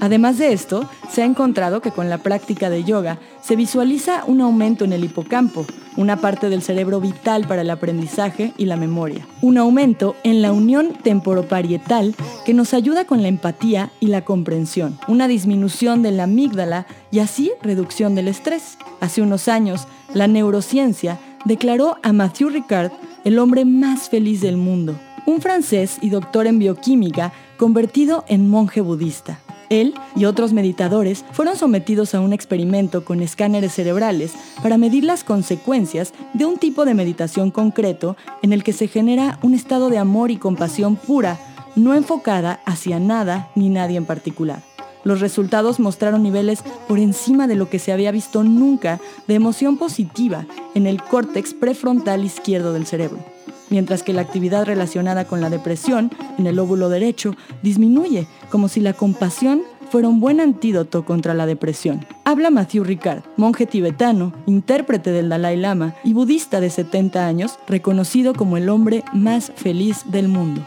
Además 0.00 0.38
de 0.38 0.52
esto, 0.52 0.88
se 1.10 1.22
ha 1.22 1.24
encontrado 1.24 1.80
que 1.80 1.90
con 1.90 2.08
la 2.08 2.18
práctica 2.18 2.70
de 2.70 2.84
yoga 2.84 3.18
se 3.42 3.56
visualiza 3.56 4.22
un 4.26 4.40
aumento 4.40 4.84
en 4.84 4.92
el 4.92 5.04
hipocampo, 5.04 5.66
una 5.96 6.18
parte 6.18 6.48
del 6.48 6.62
cerebro 6.62 7.00
vital 7.00 7.46
para 7.48 7.62
el 7.62 7.70
aprendizaje 7.70 8.52
y 8.56 8.66
la 8.66 8.76
memoria. 8.76 9.26
Un 9.42 9.58
aumento 9.58 10.14
en 10.22 10.40
la 10.40 10.52
unión 10.52 10.92
temporoparietal 11.02 12.14
que 12.46 12.54
nos 12.54 12.74
ayuda 12.74 13.04
con 13.06 13.22
la 13.22 13.28
empatía 13.28 13.90
y 13.98 14.06
la 14.06 14.24
comprensión. 14.24 14.98
Una 15.08 15.26
disminución 15.26 16.02
de 16.02 16.12
la 16.12 16.24
amígdala 16.24 16.86
y 17.10 17.18
así 17.18 17.50
reducción 17.62 18.14
del 18.14 18.28
estrés. 18.28 18.78
Hace 19.00 19.22
unos 19.22 19.48
años, 19.48 19.88
la 20.14 20.28
neurociencia 20.28 21.18
declaró 21.44 21.96
a 22.04 22.12
Mathieu 22.12 22.50
Ricard 22.50 22.92
el 23.24 23.38
hombre 23.40 23.64
más 23.64 24.08
feliz 24.08 24.40
del 24.40 24.56
mundo. 24.56 24.96
Un 25.26 25.40
francés 25.40 25.98
y 26.00 26.10
doctor 26.10 26.46
en 26.46 26.60
bioquímica 26.60 27.32
convertido 27.56 28.24
en 28.28 28.48
monje 28.48 28.80
budista. 28.80 29.40
Él 29.70 29.94
y 30.16 30.24
otros 30.24 30.52
meditadores 30.52 31.24
fueron 31.32 31.56
sometidos 31.56 32.14
a 32.14 32.20
un 32.20 32.32
experimento 32.32 33.04
con 33.04 33.20
escáneres 33.20 33.72
cerebrales 33.72 34.32
para 34.62 34.78
medir 34.78 35.04
las 35.04 35.24
consecuencias 35.24 36.12
de 36.34 36.46
un 36.46 36.58
tipo 36.58 36.84
de 36.84 36.94
meditación 36.94 37.50
concreto 37.50 38.16
en 38.42 38.52
el 38.52 38.64
que 38.64 38.72
se 38.72 38.88
genera 38.88 39.38
un 39.42 39.54
estado 39.54 39.90
de 39.90 39.98
amor 39.98 40.30
y 40.30 40.36
compasión 40.36 40.96
pura, 40.96 41.38
no 41.76 41.94
enfocada 41.94 42.60
hacia 42.64 42.98
nada 42.98 43.50
ni 43.54 43.68
nadie 43.68 43.96
en 43.96 44.06
particular. 44.06 44.62
Los 45.04 45.20
resultados 45.20 45.78
mostraron 45.80 46.22
niveles 46.22 46.62
por 46.88 46.98
encima 46.98 47.46
de 47.46 47.54
lo 47.54 47.70
que 47.70 47.78
se 47.78 47.92
había 47.92 48.10
visto 48.10 48.42
nunca 48.42 49.00
de 49.26 49.34
emoción 49.34 49.78
positiva 49.78 50.46
en 50.74 50.86
el 50.86 51.02
córtex 51.02 51.54
prefrontal 51.54 52.24
izquierdo 52.24 52.72
del 52.72 52.86
cerebro 52.86 53.37
mientras 53.70 54.02
que 54.02 54.12
la 54.12 54.22
actividad 54.22 54.66
relacionada 54.66 55.26
con 55.26 55.40
la 55.40 55.50
depresión 55.50 56.10
en 56.38 56.46
el 56.46 56.56
lóbulo 56.56 56.88
derecho 56.88 57.34
disminuye, 57.62 58.26
como 58.50 58.68
si 58.68 58.80
la 58.80 58.92
compasión 58.92 59.62
fuera 59.90 60.08
un 60.08 60.20
buen 60.20 60.40
antídoto 60.40 61.04
contra 61.04 61.34
la 61.34 61.46
depresión. 61.46 62.06
Habla 62.24 62.50
Matthew 62.50 62.84
Ricard, 62.84 63.22
monje 63.36 63.66
tibetano, 63.66 64.32
intérprete 64.46 65.12
del 65.12 65.28
Dalai 65.28 65.56
Lama 65.56 65.94
y 66.04 66.12
budista 66.12 66.60
de 66.60 66.70
70 66.70 67.26
años, 67.26 67.58
reconocido 67.66 68.34
como 68.34 68.56
el 68.56 68.68
hombre 68.68 69.02
más 69.12 69.52
feliz 69.56 70.04
del 70.10 70.28
mundo. 70.28 70.62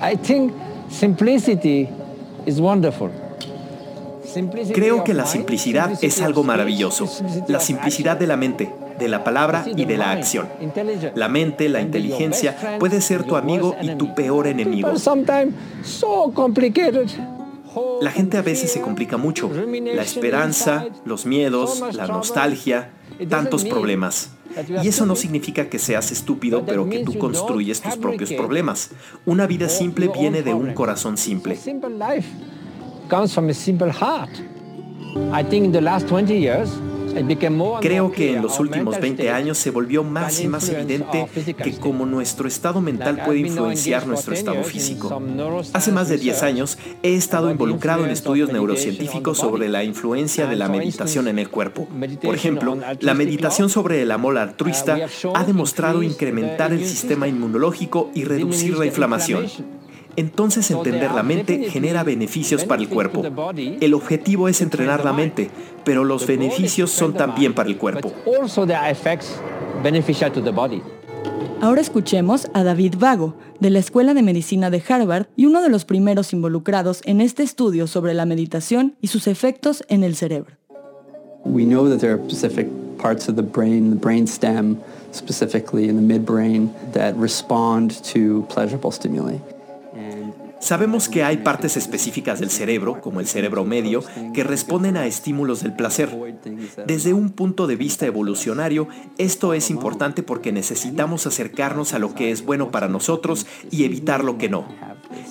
I 0.00 0.16
think 0.16 0.52
simplicity 0.90 1.88
is 2.46 2.60
wonderful. 2.60 3.10
Creo 4.74 5.04
que 5.04 5.14
la 5.14 5.26
simplicidad 5.26 5.92
es 6.02 6.20
algo 6.20 6.44
maravilloso. 6.44 7.08
La 7.48 7.60
simplicidad 7.60 8.16
de 8.16 8.26
la 8.26 8.36
mente, 8.36 8.70
de 8.98 9.08
la 9.08 9.24
palabra 9.24 9.64
y 9.76 9.84
de 9.84 9.96
la 9.96 10.12
acción. 10.12 10.48
La 11.14 11.28
mente, 11.28 11.68
la 11.68 11.80
inteligencia, 11.80 12.78
puede 12.78 13.00
ser 13.00 13.24
tu 13.24 13.36
amigo 13.36 13.76
y 13.80 13.94
tu 13.96 14.14
peor 14.14 14.46
enemigo. 14.46 14.92
La 18.00 18.10
gente 18.10 18.36
a 18.36 18.42
veces 18.42 18.72
se 18.72 18.80
complica 18.80 19.16
mucho. 19.16 19.50
La 19.94 20.02
esperanza, 20.02 20.86
los 21.04 21.26
miedos, 21.26 21.82
la 21.94 22.06
nostalgia, 22.06 22.90
tantos 23.28 23.64
problemas. 23.64 24.30
Y 24.82 24.88
eso 24.88 25.06
no 25.06 25.14
significa 25.14 25.68
que 25.68 25.78
seas 25.78 26.10
estúpido, 26.10 26.64
pero 26.64 26.88
que 26.88 27.04
tú 27.04 27.18
construyes 27.18 27.80
tus 27.80 27.96
propios 27.96 28.32
problemas. 28.32 28.90
Una 29.26 29.46
vida 29.46 29.68
simple 29.68 30.08
viene 30.08 30.42
de 30.42 30.54
un 30.54 30.72
corazón 30.72 31.16
simple. 31.16 31.56
I 35.32 35.42
think 35.42 35.64
in 35.64 35.72
the 35.72 35.80
last 35.80 36.06
20 36.06 36.38
years, 36.38 36.70
Creo 37.80 38.12
que 38.12 38.34
en 38.34 38.42
los 38.42 38.58
últimos 38.60 39.00
20 39.00 39.30
años 39.30 39.58
se 39.58 39.70
volvió 39.70 40.04
más 40.04 40.40
y 40.40 40.48
más 40.48 40.68
evidente 40.68 41.26
que 41.62 41.76
como 41.78 42.06
nuestro 42.06 42.48
estado 42.48 42.80
mental 42.80 43.22
puede 43.24 43.40
influenciar 43.40 44.06
nuestro 44.06 44.34
estado 44.34 44.62
físico. 44.64 45.22
Hace 45.72 45.92
más 45.92 46.08
de 46.08 46.18
10 46.18 46.42
años 46.42 46.78
he 47.02 47.14
estado 47.14 47.50
involucrado 47.50 48.04
en 48.04 48.10
estudios 48.10 48.52
neurocientíficos 48.52 49.38
sobre 49.38 49.68
la 49.68 49.84
influencia 49.84 50.46
de 50.46 50.56
la 50.56 50.68
meditación 50.68 51.28
en 51.28 51.38
el 51.38 51.48
cuerpo. 51.48 51.88
Por 52.22 52.34
ejemplo, 52.34 52.78
la 53.00 53.14
meditación 53.14 53.68
sobre 53.70 54.02
el 54.02 54.10
amor 54.10 54.38
altruista 54.38 54.98
ha 55.34 55.44
demostrado 55.44 56.02
incrementar 56.02 56.72
el 56.72 56.84
sistema 56.84 57.28
inmunológico 57.28 58.10
y 58.14 58.24
reducir 58.24 58.76
la 58.76 58.86
inflamación 58.86 59.46
entonces 60.18 60.68
entender 60.72 61.12
la 61.12 61.22
mente 61.22 61.70
genera 61.70 62.02
beneficios 62.02 62.64
para 62.64 62.82
el 62.82 62.88
cuerpo. 62.88 63.22
El 63.80 63.94
objetivo 63.94 64.48
es 64.48 64.60
entrenar 64.60 65.04
la 65.04 65.12
mente, 65.12 65.48
pero 65.84 66.04
los 66.04 66.26
beneficios 66.26 66.90
son 66.90 67.14
también 67.14 67.54
para 67.54 67.68
el 67.68 67.76
cuerpo. 67.76 68.12
Ahora 71.60 71.80
escuchemos 71.80 72.50
a 72.52 72.64
David 72.64 72.94
Vago, 72.98 73.34
de 73.60 73.70
la 73.70 73.78
Escuela 73.78 74.14
de 74.14 74.22
Medicina 74.22 74.70
de 74.70 74.82
Harvard 74.88 75.26
y 75.36 75.46
uno 75.46 75.62
de 75.62 75.68
los 75.68 75.84
primeros 75.84 76.32
involucrados 76.32 77.00
en 77.04 77.20
este 77.20 77.44
estudio 77.44 77.86
sobre 77.86 78.14
la 78.14 78.26
meditación 78.26 78.96
y 79.00 79.08
sus 79.08 79.28
efectos 79.28 79.84
en 79.88 80.02
el 80.02 80.16
cerebro. 80.16 80.56
We 81.44 81.64
know 81.64 81.88
that 81.88 81.98
there 82.00 82.12
are 82.12 82.22
specific 82.24 82.68
parts 82.98 83.28
of 83.28 83.36
the 83.36 83.42
brain, 83.42 83.90
the 83.90 83.96
brain 83.96 84.26
stem, 84.26 84.78
specifically 85.12 85.88
in 85.88 85.96
the 85.96 86.02
midbrain, 86.02 86.70
that 86.92 87.14
respond 87.16 88.02
to 88.12 88.44
pleasurable 88.48 88.90
stimuli. 88.90 89.38
Sabemos 90.60 91.08
que 91.08 91.24
hay 91.24 91.38
partes 91.38 91.76
específicas 91.76 92.40
del 92.40 92.50
cerebro, 92.50 93.00
como 93.00 93.20
el 93.20 93.26
cerebro 93.26 93.64
medio, 93.64 94.02
que 94.34 94.44
responden 94.44 94.96
a 94.96 95.06
estímulos 95.06 95.62
del 95.62 95.74
placer. 95.74 96.10
Desde 96.86 97.12
un 97.12 97.30
punto 97.30 97.66
de 97.66 97.76
vista 97.76 98.06
evolucionario, 98.06 98.88
esto 99.18 99.54
es 99.54 99.70
importante 99.70 100.22
porque 100.22 100.52
necesitamos 100.52 101.26
acercarnos 101.26 101.94
a 101.94 101.98
lo 101.98 102.14
que 102.14 102.30
es 102.30 102.44
bueno 102.44 102.70
para 102.70 102.88
nosotros 102.88 103.46
y 103.70 103.84
evitar 103.84 104.24
lo 104.24 104.38
que 104.38 104.48
no. 104.48 104.66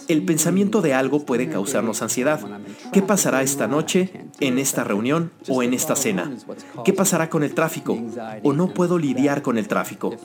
El 0.08 0.24
pensamiento 0.24 0.82
de 0.82 0.94
algo 0.94 1.26
puede 1.26 1.50
causarnos 1.50 2.02
ansiedad. 2.02 2.40
¿Qué 2.94 3.02
pasará 3.02 3.42
esta 3.42 3.68
noche, 3.68 4.12
en 4.40 4.58
esta 4.58 4.84
reunión 4.84 5.32
o 5.50 5.62
en 5.64 5.74
esta 5.74 5.96
cena? 5.96 6.32
¿Qué 6.86 6.94
pasará 6.94 7.30
con 7.30 7.44
el 7.44 7.54
tráfico? 7.54 7.98
¿O 8.44 8.54
no 8.54 8.74
puedo 8.74 8.98
lidiar 8.98 9.42
con 9.42 9.58
el 9.58 9.68
tráfico? 9.68 10.16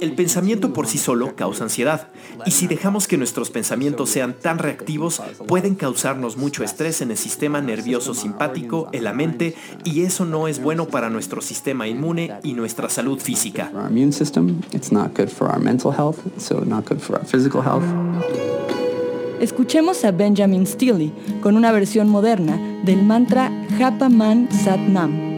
El 0.00 0.14
pensamiento 0.14 0.72
por 0.72 0.86
sí 0.86 0.96
solo 0.96 1.36
causa 1.36 1.64
ansiedad, 1.64 2.08
y 2.46 2.52
si 2.52 2.66
dejamos 2.66 3.06
que 3.06 3.18
nuestros 3.18 3.50
pensamientos 3.50 4.08
sean 4.08 4.34
tan 4.34 4.58
reactivos, 4.58 5.20
pueden 5.46 5.74
causarnos 5.74 6.36
mucho 6.36 6.64
estrés 6.64 7.02
en 7.02 7.10
el 7.10 7.18
sistema 7.18 7.60
nervioso 7.60 8.14
simpático, 8.14 8.88
en 8.92 9.04
la 9.04 9.12
mente, 9.12 9.54
y 9.84 10.02
eso 10.02 10.24
no 10.24 10.48
es 10.48 10.62
bueno 10.62 10.86
para 10.88 11.10
nuestro 11.10 11.42
sistema 11.42 11.86
inmune 11.86 12.32
y 12.42 12.54
nuestra 12.54 12.88
salud 12.88 13.18
física. 13.18 13.70
Escuchemos 19.40 20.04
a 20.04 20.12
Benjamin 20.12 20.66
Steele 20.66 21.12
con 21.42 21.56
una 21.56 21.72
versión 21.72 22.08
moderna 22.08 22.58
del 22.84 23.02
mantra 23.02 23.50
Japa 23.78 24.08
Man 24.08 24.48
Sat 24.50 24.80
Nam. 24.80 25.29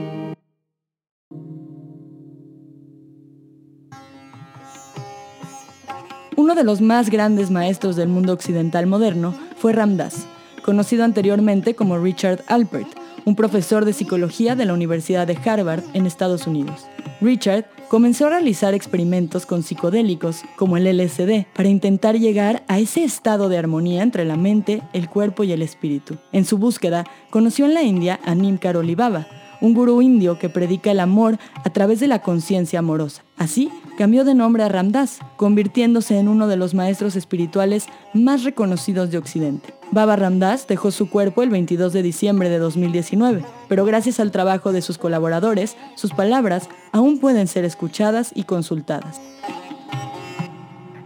Uno 6.43 6.57
de 6.57 6.65
los 6.65 6.81
más 6.81 7.09
grandes 7.09 7.53
maestros 7.53 7.95
del 7.95 8.09
mundo 8.09 8.33
occidental 8.33 8.89
moderno 8.89 9.33
fue 9.59 9.73
Ramdas, 9.73 10.27
conocido 10.65 11.05
anteriormente 11.05 11.77
como 11.77 11.99
Richard 11.99 12.43
Alpert, 12.49 12.89
un 13.25 13.37
profesor 13.37 13.85
de 13.85 13.93
psicología 13.93 14.57
de 14.57 14.65
la 14.65 14.75
Universidad 14.75 15.29
de 15.29 15.37
Harvard 15.37 15.85
en 15.95 16.05
Estados 16.05 16.49
Unidos. 16.49 16.89
Richard 17.21 17.67
comenzó 17.89 18.27
a 18.27 18.31
realizar 18.31 18.75
experimentos 18.75 19.47
con 19.47 19.63
psicodélicos 19.63 20.43
como 20.57 20.77
el 20.77 20.89
LSD 20.89 21.47
para 21.55 21.69
intentar 21.69 22.19
llegar 22.19 22.65
a 22.67 22.81
ese 22.81 23.05
estado 23.05 23.49
de 23.49 23.59
armonía 23.59 24.03
entre 24.03 24.25
la 24.25 24.37
mente, 24.37 24.83
el 24.93 25.09
cuerpo 25.09 25.45
y 25.45 25.53
el 25.53 25.63
espíritu. 25.63 26.17
En 26.33 26.45
su 26.45 26.59
búsqueda, 26.59 27.05
conoció 27.31 27.67
en 27.67 27.75
la 27.75 27.85
India 27.85 28.19
a 28.25 28.35
Nim 28.35 28.59
Karoli 28.59 28.97
Baba, 28.97 29.29
un 29.61 29.75
gurú 29.75 30.03
indio 30.03 30.41
que 30.41 30.49
predica 30.49 30.91
el 30.91 30.99
amor 30.99 31.39
a 31.63 31.71
través 31.71 32.01
de 32.01 32.09
la 32.09 32.21
conciencia 32.21 32.81
amorosa. 32.81 33.23
Así, 33.37 33.71
cambió 34.03 34.25
de 34.25 34.35
nombre 34.35 34.65
a 34.65 34.69
Ramdas, 34.69 35.21
convirtiéndose 35.37 36.19
en 36.19 36.27
uno 36.27 36.49
de 36.49 36.57
los 36.57 36.75
maestros 36.75 37.15
espirituales 37.15 37.87
más 38.13 38.43
reconocidos 38.43 39.13
de 39.13 39.19
Occidente. 39.19 39.75
Baba 39.93 40.17
Ramdas 40.17 40.67
dejó 40.67 40.91
su 40.91 41.09
cuerpo 41.09 41.45
el 41.45 41.51
22 41.51 41.93
de 41.93 42.03
diciembre 42.03 42.51
de 42.51 42.59
2019, 42.59 43.45
pero 43.69 43.85
gracias 43.85 44.19
al 44.19 44.33
trabajo 44.33 44.73
de 44.73 44.83
sus 44.83 44.99
colaboradores, 44.99 45.77
sus 45.95 46.13
palabras 46.13 46.69
aún 46.91 47.21
pueden 47.21 47.47
ser 47.47 47.65
escuchadas 47.65 48.33
y 48.35 48.43
consultadas. 48.43 49.21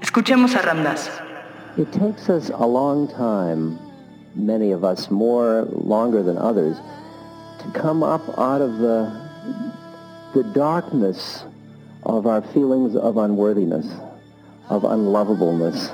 Escuchemos 0.01 0.57
a 0.57 0.63
Ramdas. 0.63 1.11
It 1.77 1.91
takes 1.93 2.31
us 2.31 2.49
a 2.49 2.67
long 2.67 3.09
time, 3.09 3.79
many 4.35 4.73
of 4.73 4.85
us 4.85 5.11
more 5.11 5.69
longer 5.85 6.25
than 6.25 6.39
others, 6.39 6.79
come 7.75 8.03
up 8.03 8.23
out 8.39 8.63
of 8.63 8.79
the, 8.79 9.13
the 10.33 10.45
darkness 10.55 11.45
of 12.07 12.27
our 12.27 12.41
feelings 12.41 12.95
of 12.95 13.17
unworthiness, 13.17 13.87
of 14.69 14.83
unlovableness, 14.83 15.91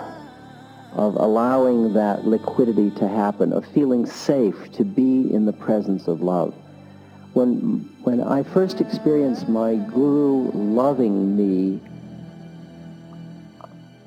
of 0.93 1.17
allowing 1.17 1.95
that 1.95 2.27
liquidity 2.27 2.91
to 2.91 3.09
happen, 3.09 3.53
of 3.53 3.65
feeling 3.73 4.05
safe 4.05 4.71
to 4.73 4.85
be 4.85 5.33
in 5.33 5.47
the 5.47 5.53
presence 5.55 6.07
of 6.09 6.21
love. 6.21 6.55
When, 7.33 7.89
when 8.03 8.21
I 8.21 8.43
first 8.43 8.83
experienced 8.83 9.49
my 9.49 9.77
guru 9.77 10.51
loving 10.53 11.35
me, 11.35 11.81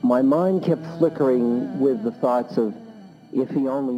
my 0.03 0.21
mind 0.21 0.63
kept 0.63 0.85
flickering 0.99 1.79
with 1.79 2.03
the 2.03 2.11
thoughts 2.11 2.57
of 2.57 2.73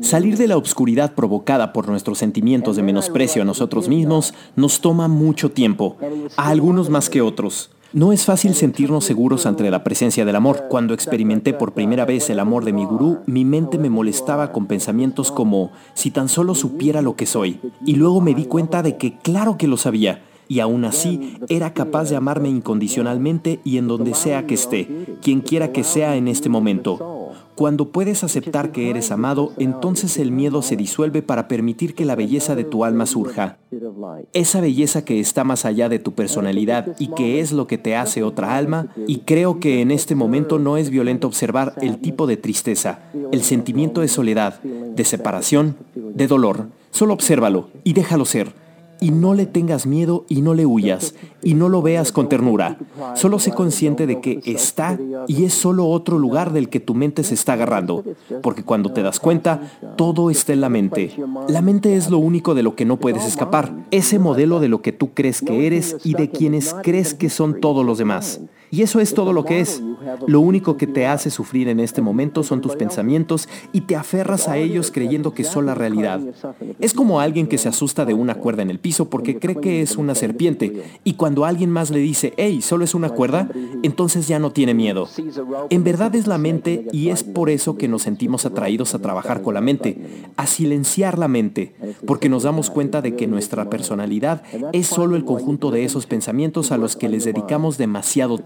Salir 0.02 0.36
de 0.36 0.48
la 0.48 0.58
obscuridad 0.58 1.14
provocada 1.14 1.72
por 1.72 1.88
nuestros 1.88 2.18
sentimientos 2.18 2.76
de 2.76 2.82
menosprecio 2.82 3.44
a 3.44 3.46
nosotros 3.46 3.88
mismos 3.88 4.34
nos 4.56 4.82
toma 4.82 5.08
mucho 5.08 5.52
tiempo, 5.52 5.96
a 6.38 6.48
algunos 6.48 6.90
más 6.90 7.08
que 7.08 7.22
otros. 7.22 7.70
No 7.94 8.12
es 8.12 8.26
fácil 8.26 8.54
sentirnos 8.54 9.06
seguros 9.06 9.46
ante 9.46 9.70
la 9.72 9.84
presencia 9.84 10.26
del 10.26 10.36
amor. 10.36 10.66
Cuando 10.70 10.94
experimenté 10.94 11.54
por 11.54 11.74
primera 11.74 12.04
vez 12.04 12.30
el 12.30 12.40
amor 12.40 12.66
de 12.66 12.74
mi 12.74 12.84
gurú, 12.84 13.20
mi 13.26 13.46
mente 13.46 13.78
me 13.78 13.90
molestaba 13.90 14.52
con 14.52 14.66
pensamientos 14.66 15.32
como, 15.32 15.72
si 15.94 16.12
tan 16.12 16.28
solo 16.28 16.54
supiera 16.54 17.02
lo 17.02 17.16
que 17.16 17.26
soy. 17.26 17.62
Y 17.86 17.96
luego 17.96 18.20
me 18.20 18.34
di 18.34 18.46
cuenta 18.46 18.84
de 18.84 18.98
que 18.98 19.18
claro 19.18 19.58
que 19.58 19.68
lo 19.68 19.78
sabía. 19.78 20.22
Y 20.50 20.60
aún 20.60 20.84
así 20.86 21.38
era 21.48 21.74
capaz 21.74 22.10
de 22.10 22.18
amarme 22.18 22.50
incondicionalmente 22.50 23.60
y 23.64 23.78
en 23.78 23.88
donde 23.88 24.14
sea 24.16 24.46
que 24.48 24.56
esté, 24.56 25.18
quien 25.22 25.42
quiera 25.42 25.72
que 25.72 25.84
sea 25.84 26.16
en 26.16 26.28
este 26.28 26.50
momento. 26.50 27.17
Cuando 27.58 27.92
puedes 27.92 28.24
aceptar 28.24 28.72
que 28.72 28.92
eres 28.92 29.10
amado, 29.10 29.52
entonces 29.58 30.20
el 30.20 30.32
miedo 30.32 30.62
se 30.62 30.76
disuelve 30.76 31.24
para 31.24 31.48
permitir 31.48 31.96
que 31.96 32.06
la 32.06 32.14
belleza 32.14 32.56
de 32.56 32.64
tu 32.64 32.86
alma 32.86 33.08
surja. 33.08 33.58
Esa 34.32 34.62
belleza 34.62 35.04
que 35.04 35.20
está 35.20 35.44
más 35.44 35.66
allá 35.66 35.90
de 35.90 35.98
tu 35.98 36.14
personalidad 36.14 36.96
y 37.00 37.08
que 37.16 37.40
es 37.40 37.52
lo 37.52 37.66
que 37.66 37.80
te 37.80 37.96
hace 37.96 38.22
otra 38.22 38.58
alma, 38.58 38.94
y 39.08 39.22
creo 39.22 39.60
que 39.60 39.82
en 39.82 39.90
este 39.90 40.14
momento 40.14 40.60
no 40.60 40.78
es 40.78 40.92
violento 40.92 41.26
observar 41.26 41.74
el 41.82 41.98
tipo 41.98 42.28
de 42.28 42.38
tristeza, 42.38 43.00
el 43.32 43.42
sentimiento 43.42 44.02
de 44.02 44.08
soledad, 44.08 44.62
de 44.62 45.04
separación, 45.04 45.78
de 45.96 46.28
dolor. 46.28 46.68
Solo 46.92 47.16
obsérvalo 47.16 47.70
y 47.84 47.94
déjalo 47.94 48.26
ser 48.26 48.67
y 49.00 49.12
no 49.12 49.34
le 49.34 49.46
tengas 49.46 49.86
miedo 49.86 50.26
y 50.28 50.42
no 50.42 50.54
le 50.54 50.66
huyas 50.66 51.14
y 51.44 51.54
no 51.54 51.70
lo 51.70 51.82
veas 51.82 52.12
con 52.12 52.30
ternura. 52.30 52.78
Solo 53.16 53.40
sé 53.40 53.52
consciente 53.52 54.08
de 54.08 54.22
que 54.22 54.42
está 54.46 55.00
y 55.28 55.46
es 55.46 55.54
solo 55.54 55.88
otro 55.88 56.18
lugar 56.18 56.52
del 56.54 56.70
que 56.70 56.80
tu 56.80 56.94
mente 56.94 57.24
se 57.24 57.34
está 57.34 57.54
agarrando, 57.54 58.04
porque 58.42 58.64
cuando 58.64 58.92
te 58.92 59.04
das 59.04 59.20
cuenta, 59.20 59.62
todo 59.96 60.30
está 60.30 60.54
en 60.54 60.62
la 60.62 60.70
mente. 60.70 61.16
La 61.48 61.62
mente 61.62 61.96
es 61.96 62.10
lo 62.10 62.18
único 62.18 62.56
de 62.56 62.64
lo 62.64 62.76
que 62.76 62.86
no 62.86 62.98
puedes 62.98 63.26
escapar, 63.26 63.86
ese 63.92 64.20
modelo 64.20 64.60
de 64.60 64.68
lo 64.68 64.82
que 64.82 64.92
tú 64.92 65.14
crees 65.14 65.42
que 65.42 65.68
eres 65.68 65.98
y 66.04 66.14
de 66.14 66.30
quienes 66.30 66.76
crees 66.84 67.14
que 67.14 67.30
son 67.30 67.60
todos 67.60 67.86
los 67.86 67.98
demás. 67.98 68.42
Y 68.72 68.82
eso 68.82 69.00
es 69.00 69.14
todo 69.14 69.34
lo 69.34 69.46
que 69.46 69.60
es. 69.60 69.82
Lo 70.28 70.40
único 70.40 70.78
que 70.78 70.88
te 70.88 71.06
hace 71.06 71.30
sufrir 71.30 71.68
en 71.70 71.80
este 71.80 72.02
momento 72.02 72.44
son 72.44 72.62
tus 72.62 72.76
pensamientos 72.76 73.48
y 73.72 73.82
te 73.82 73.96
aferras 73.96 74.48
a 74.48 74.58
ellos 74.58 74.92
creyendo 74.92 75.34
que 75.34 75.44
son 75.44 75.66
la 75.66 75.76
realidad. 75.76 76.22
Es 76.80 76.94
como 76.94 77.20
alguien 77.20 77.48
que 77.48 77.58
se 77.58 77.70
asusta 77.70 78.06
de 78.06 78.14
una 78.14 78.36
cuerda 78.36 78.62
en 78.62 78.70
el 78.70 78.80
piso 78.80 79.10
porque 79.10 79.40
cree 79.40 79.58
que 79.58 79.82
es 79.82 79.98
una 79.98 80.16
serpiente 80.16 80.84
y 81.04 81.14
cuando 81.14 81.46
alguien 81.46 81.70
más 81.70 81.90
le 81.90 82.00
dice, 82.00 82.34
hey, 82.38 82.62
solo 82.62 82.84
es 82.84 82.94
una 82.96 83.10
cuerda, 83.10 83.50
entonces 83.84 84.28
ya 84.28 84.40
no 84.40 84.52
tiene 84.52 84.74
miedo. 84.74 85.08
En 85.70 85.84
verdad 85.84 86.16
es 86.16 86.28
la 86.28 86.38
mente 86.38 86.88
y 86.92 87.10
es 87.10 87.24
por 87.24 87.50
eso 87.50 87.78
que 87.78 87.88
nos 87.88 88.04
sentimos 88.04 88.46
atraídos 88.46 88.96
a 88.96 89.00
trabajar 89.00 89.42
con 89.42 89.54
la 89.54 89.62
mente, 89.62 89.98
a 90.36 90.46
silenciar 90.46 91.18
la 91.18 91.28
mente, 91.28 91.74
porque 92.06 92.30
nos 92.30 92.44
damos 92.44 92.70
cuenta 92.70 93.02
de 93.02 93.16
que 93.16 93.28
nuestra 93.28 93.70
personalidad 93.70 94.44
es 94.74 94.88
solo 94.88 95.16
el 95.16 95.26
conjunto 95.26 95.72
de 95.72 95.84
esos 95.84 96.06
pensamientos 96.06 96.72
a 96.72 96.78
los 96.78 96.96
que 96.96 97.10
les 97.10 97.26
dedicamos 97.26 97.78
demasiado 97.78 98.38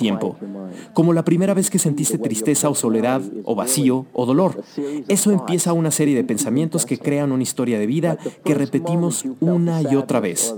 como 0.94 1.14
la 1.14 1.24
primera 1.24 1.54
vez 1.54 1.70
que 1.70 1.80
sentiste 1.80 2.18
tristeza 2.18 2.70
o 2.70 2.76
soledad 2.76 3.22
o 3.46 3.56
vacío 3.56 4.06
o 4.14 4.26
dolor. 4.26 4.64
Eso 5.08 5.32
empieza 5.32 5.74
una 5.74 5.92
serie 5.92 6.16
de 6.16 6.24
pensamientos 6.24 6.86
que 6.86 6.98
crean 6.98 7.32
una 7.32 7.44
historia 7.44 7.80
de 7.80 7.88
vida 7.88 8.18
que 8.44 8.54
repetimos 8.54 9.26
una 9.40 9.82
y 9.82 9.96
otra 9.96 10.20
vez. 10.20 10.54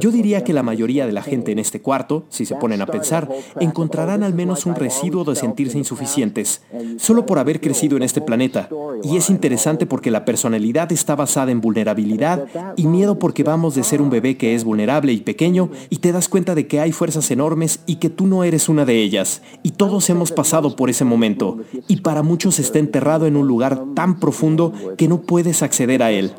Yo 0.00 0.10
diría 0.10 0.44
que 0.44 0.52
la 0.52 0.62
mayoría 0.62 1.06
de 1.06 1.12
la 1.12 1.22
gente 1.22 1.52
en 1.52 1.58
este 1.58 1.80
cuarto, 1.80 2.24
si 2.28 2.44
se 2.44 2.56
ponen 2.56 2.82
a 2.82 2.86
pensar, 2.86 3.28
encontrarán 3.60 4.22
al 4.22 4.34
menos 4.34 4.66
un 4.66 4.74
residuo 4.74 5.24
de 5.24 5.36
sentirse 5.36 5.78
insuficientes, 5.78 6.62
solo 6.96 7.26
por 7.26 7.38
haber 7.38 7.60
crecido 7.60 7.96
en 7.96 8.02
este 8.02 8.20
planeta. 8.20 8.68
Y 9.02 9.16
es 9.16 9.30
interesante 9.30 9.86
porque 9.86 10.10
la 10.10 10.24
personalidad 10.24 10.90
está 10.92 11.16
basada 11.16 11.50
en 11.50 11.60
vulnerabilidad 11.60 12.46
y 12.76 12.86
miedo 12.86 13.18
porque 13.18 13.42
vamos 13.42 13.74
de 13.74 13.84
ser 13.84 14.02
un 14.02 14.10
bebé 14.10 14.36
que 14.36 14.54
es 14.54 14.64
vulnerable 14.64 15.12
y 15.12 15.20
pequeño 15.20 15.70
y 15.90 15.98
te 15.98 16.12
das 16.12 16.28
cuenta 16.28 16.54
de 16.54 16.66
que 16.66 16.80
hay 16.80 16.92
fuerzas 16.92 17.30
enormes 17.30 17.80
y 17.86 17.96
que 17.96 18.10
tú 18.10 18.26
no 18.26 18.44
eres 18.44 18.68
una 18.68 18.84
de 18.88 19.00
ellas, 19.00 19.40
y 19.62 19.70
todos 19.70 20.10
hemos 20.10 20.32
pasado 20.32 20.74
por 20.74 20.90
ese 20.90 21.04
momento, 21.04 21.58
y 21.86 22.00
para 22.00 22.24
muchos 22.24 22.58
está 22.58 22.80
enterrado 22.80 23.26
en 23.26 23.36
un 23.36 23.46
lugar 23.46 23.80
tan 23.94 24.18
profundo 24.18 24.72
que 24.96 25.06
no 25.06 25.20
puedes 25.20 25.62
acceder 25.62 26.02
a 26.02 26.10
él. 26.10 26.32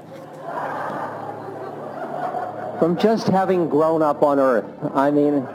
From 2.79 2.97
just 2.97 3.27
having 3.29 3.69
grown 3.69 4.01
up 4.01 4.21
on 4.21 4.39
earth, 4.39 4.65
I 4.93 5.11
mean, 5.11 5.45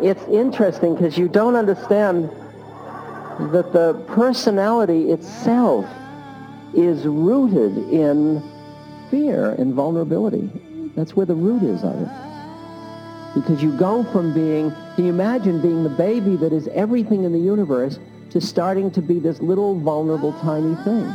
it's 0.00 0.22
interesting 0.28 0.94
because 0.94 1.16
you 1.16 1.28
don't 1.28 1.56
understand 1.56 2.30
that 3.52 3.72
the 3.72 3.94
personality 4.14 5.10
itself 5.10 5.86
is 6.74 7.04
rooted 7.06 7.76
in 7.92 8.42
fear 9.10 9.54
and 9.58 9.74
vulnerability. 9.74 10.50
That's 10.96 11.14
where 11.14 11.26
the 11.26 11.34
root 11.34 11.62
is 11.62 11.84
of 11.84 11.94
it. 12.00 12.08
Because 13.34 13.62
you 13.62 13.72
go 13.78 14.04
from 14.12 14.34
being, 14.34 14.72
can 14.94 15.04
you 15.04 15.10
imagine 15.10 15.60
being 15.62 15.82
the 15.82 15.90
baby 15.90 16.36
that 16.36 16.52
is 16.52 16.68
everything 16.68 17.24
in 17.24 17.32
the 17.32 17.38
universe 17.38 17.98
to 18.32 18.40
starting 18.40 18.90
to 18.90 19.02
be 19.02 19.18
this 19.18 19.40
little 19.40 19.78
vulnerable 19.78 20.32
tiny 20.40 20.74
thing. 20.84 21.14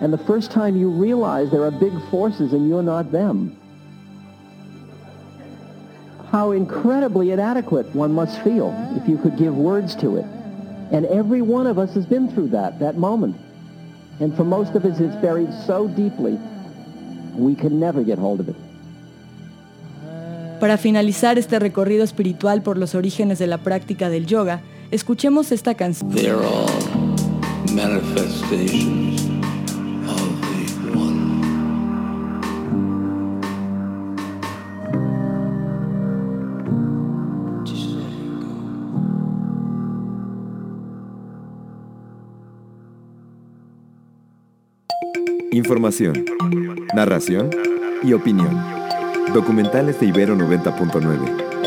And 0.00 0.12
the 0.12 0.18
first 0.18 0.50
time 0.50 0.76
you 0.76 0.90
realize 0.90 1.50
there 1.50 1.62
are 1.62 1.70
big 1.70 1.92
forces 2.10 2.52
and 2.52 2.68
you're 2.68 2.82
not 2.82 3.12
them. 3.12 3.56
How 6.32 6.50
incredibly 6.50 7.30
inadequate 7.30 7.94
one 7.94 8.12
must 8.12 8.42
feel 8.42 8.74
if 9.00 9.08
you 9.08 9.18
could 9.18 9.36
give 9.36 9.54
words 9.54 9.94
to 9.96 10.16
it. 10.16 10.24
And 10.90 11.06
every 11.06 11.42
one 11.42 11.68
of 11.68 11.78
us 11.78 11.94
has 11.94 12.06
been 12.06 12.32
through 12.32 12.48
that, 12.48 12.80
that 12.80 12.96
moment. 12.96 13.36
And 14.18 14.36
for 14.36 14.44
most 14.44 14.74
of 14.74 14.84
us, 14.84 14.98
it's 14.98 15.14
buried 15.16 15.52
so 15.66 15.86
deeply, 15.86 16.40
we 17.34 17.54
can 17.54 17.78
never 17.78 18.02
get 18.02 18.18
hold 18.18 18.40
of 18.40 18.48
it. 18.48 18.56
Para 20.62 20.78
finalizar 20.78 21.40
este 21.40 21.58
recorrido 21.58 22.04
espiritual 22.04 22.62
por 22.62 22.78
los 22.78 22.94
orígenes 22.94 23.40
de 23.40 23.48
la 23.48 23.58
práctica 23.58 24.08
del 24.08 24.26
yoga, 24.26 24.60
escuchemos 24.92 25.50
esta 25.50 25.74
canción. 25.74 26.12
Información, 45.50 46.24
narración 46.94 47.50
y 48.04 48.12
opinión. 48.12 48.81
Documentales 49.30 49.98
de 49.98 50.06
Ibero 50.06 50.36
90.9. 50.36 51.61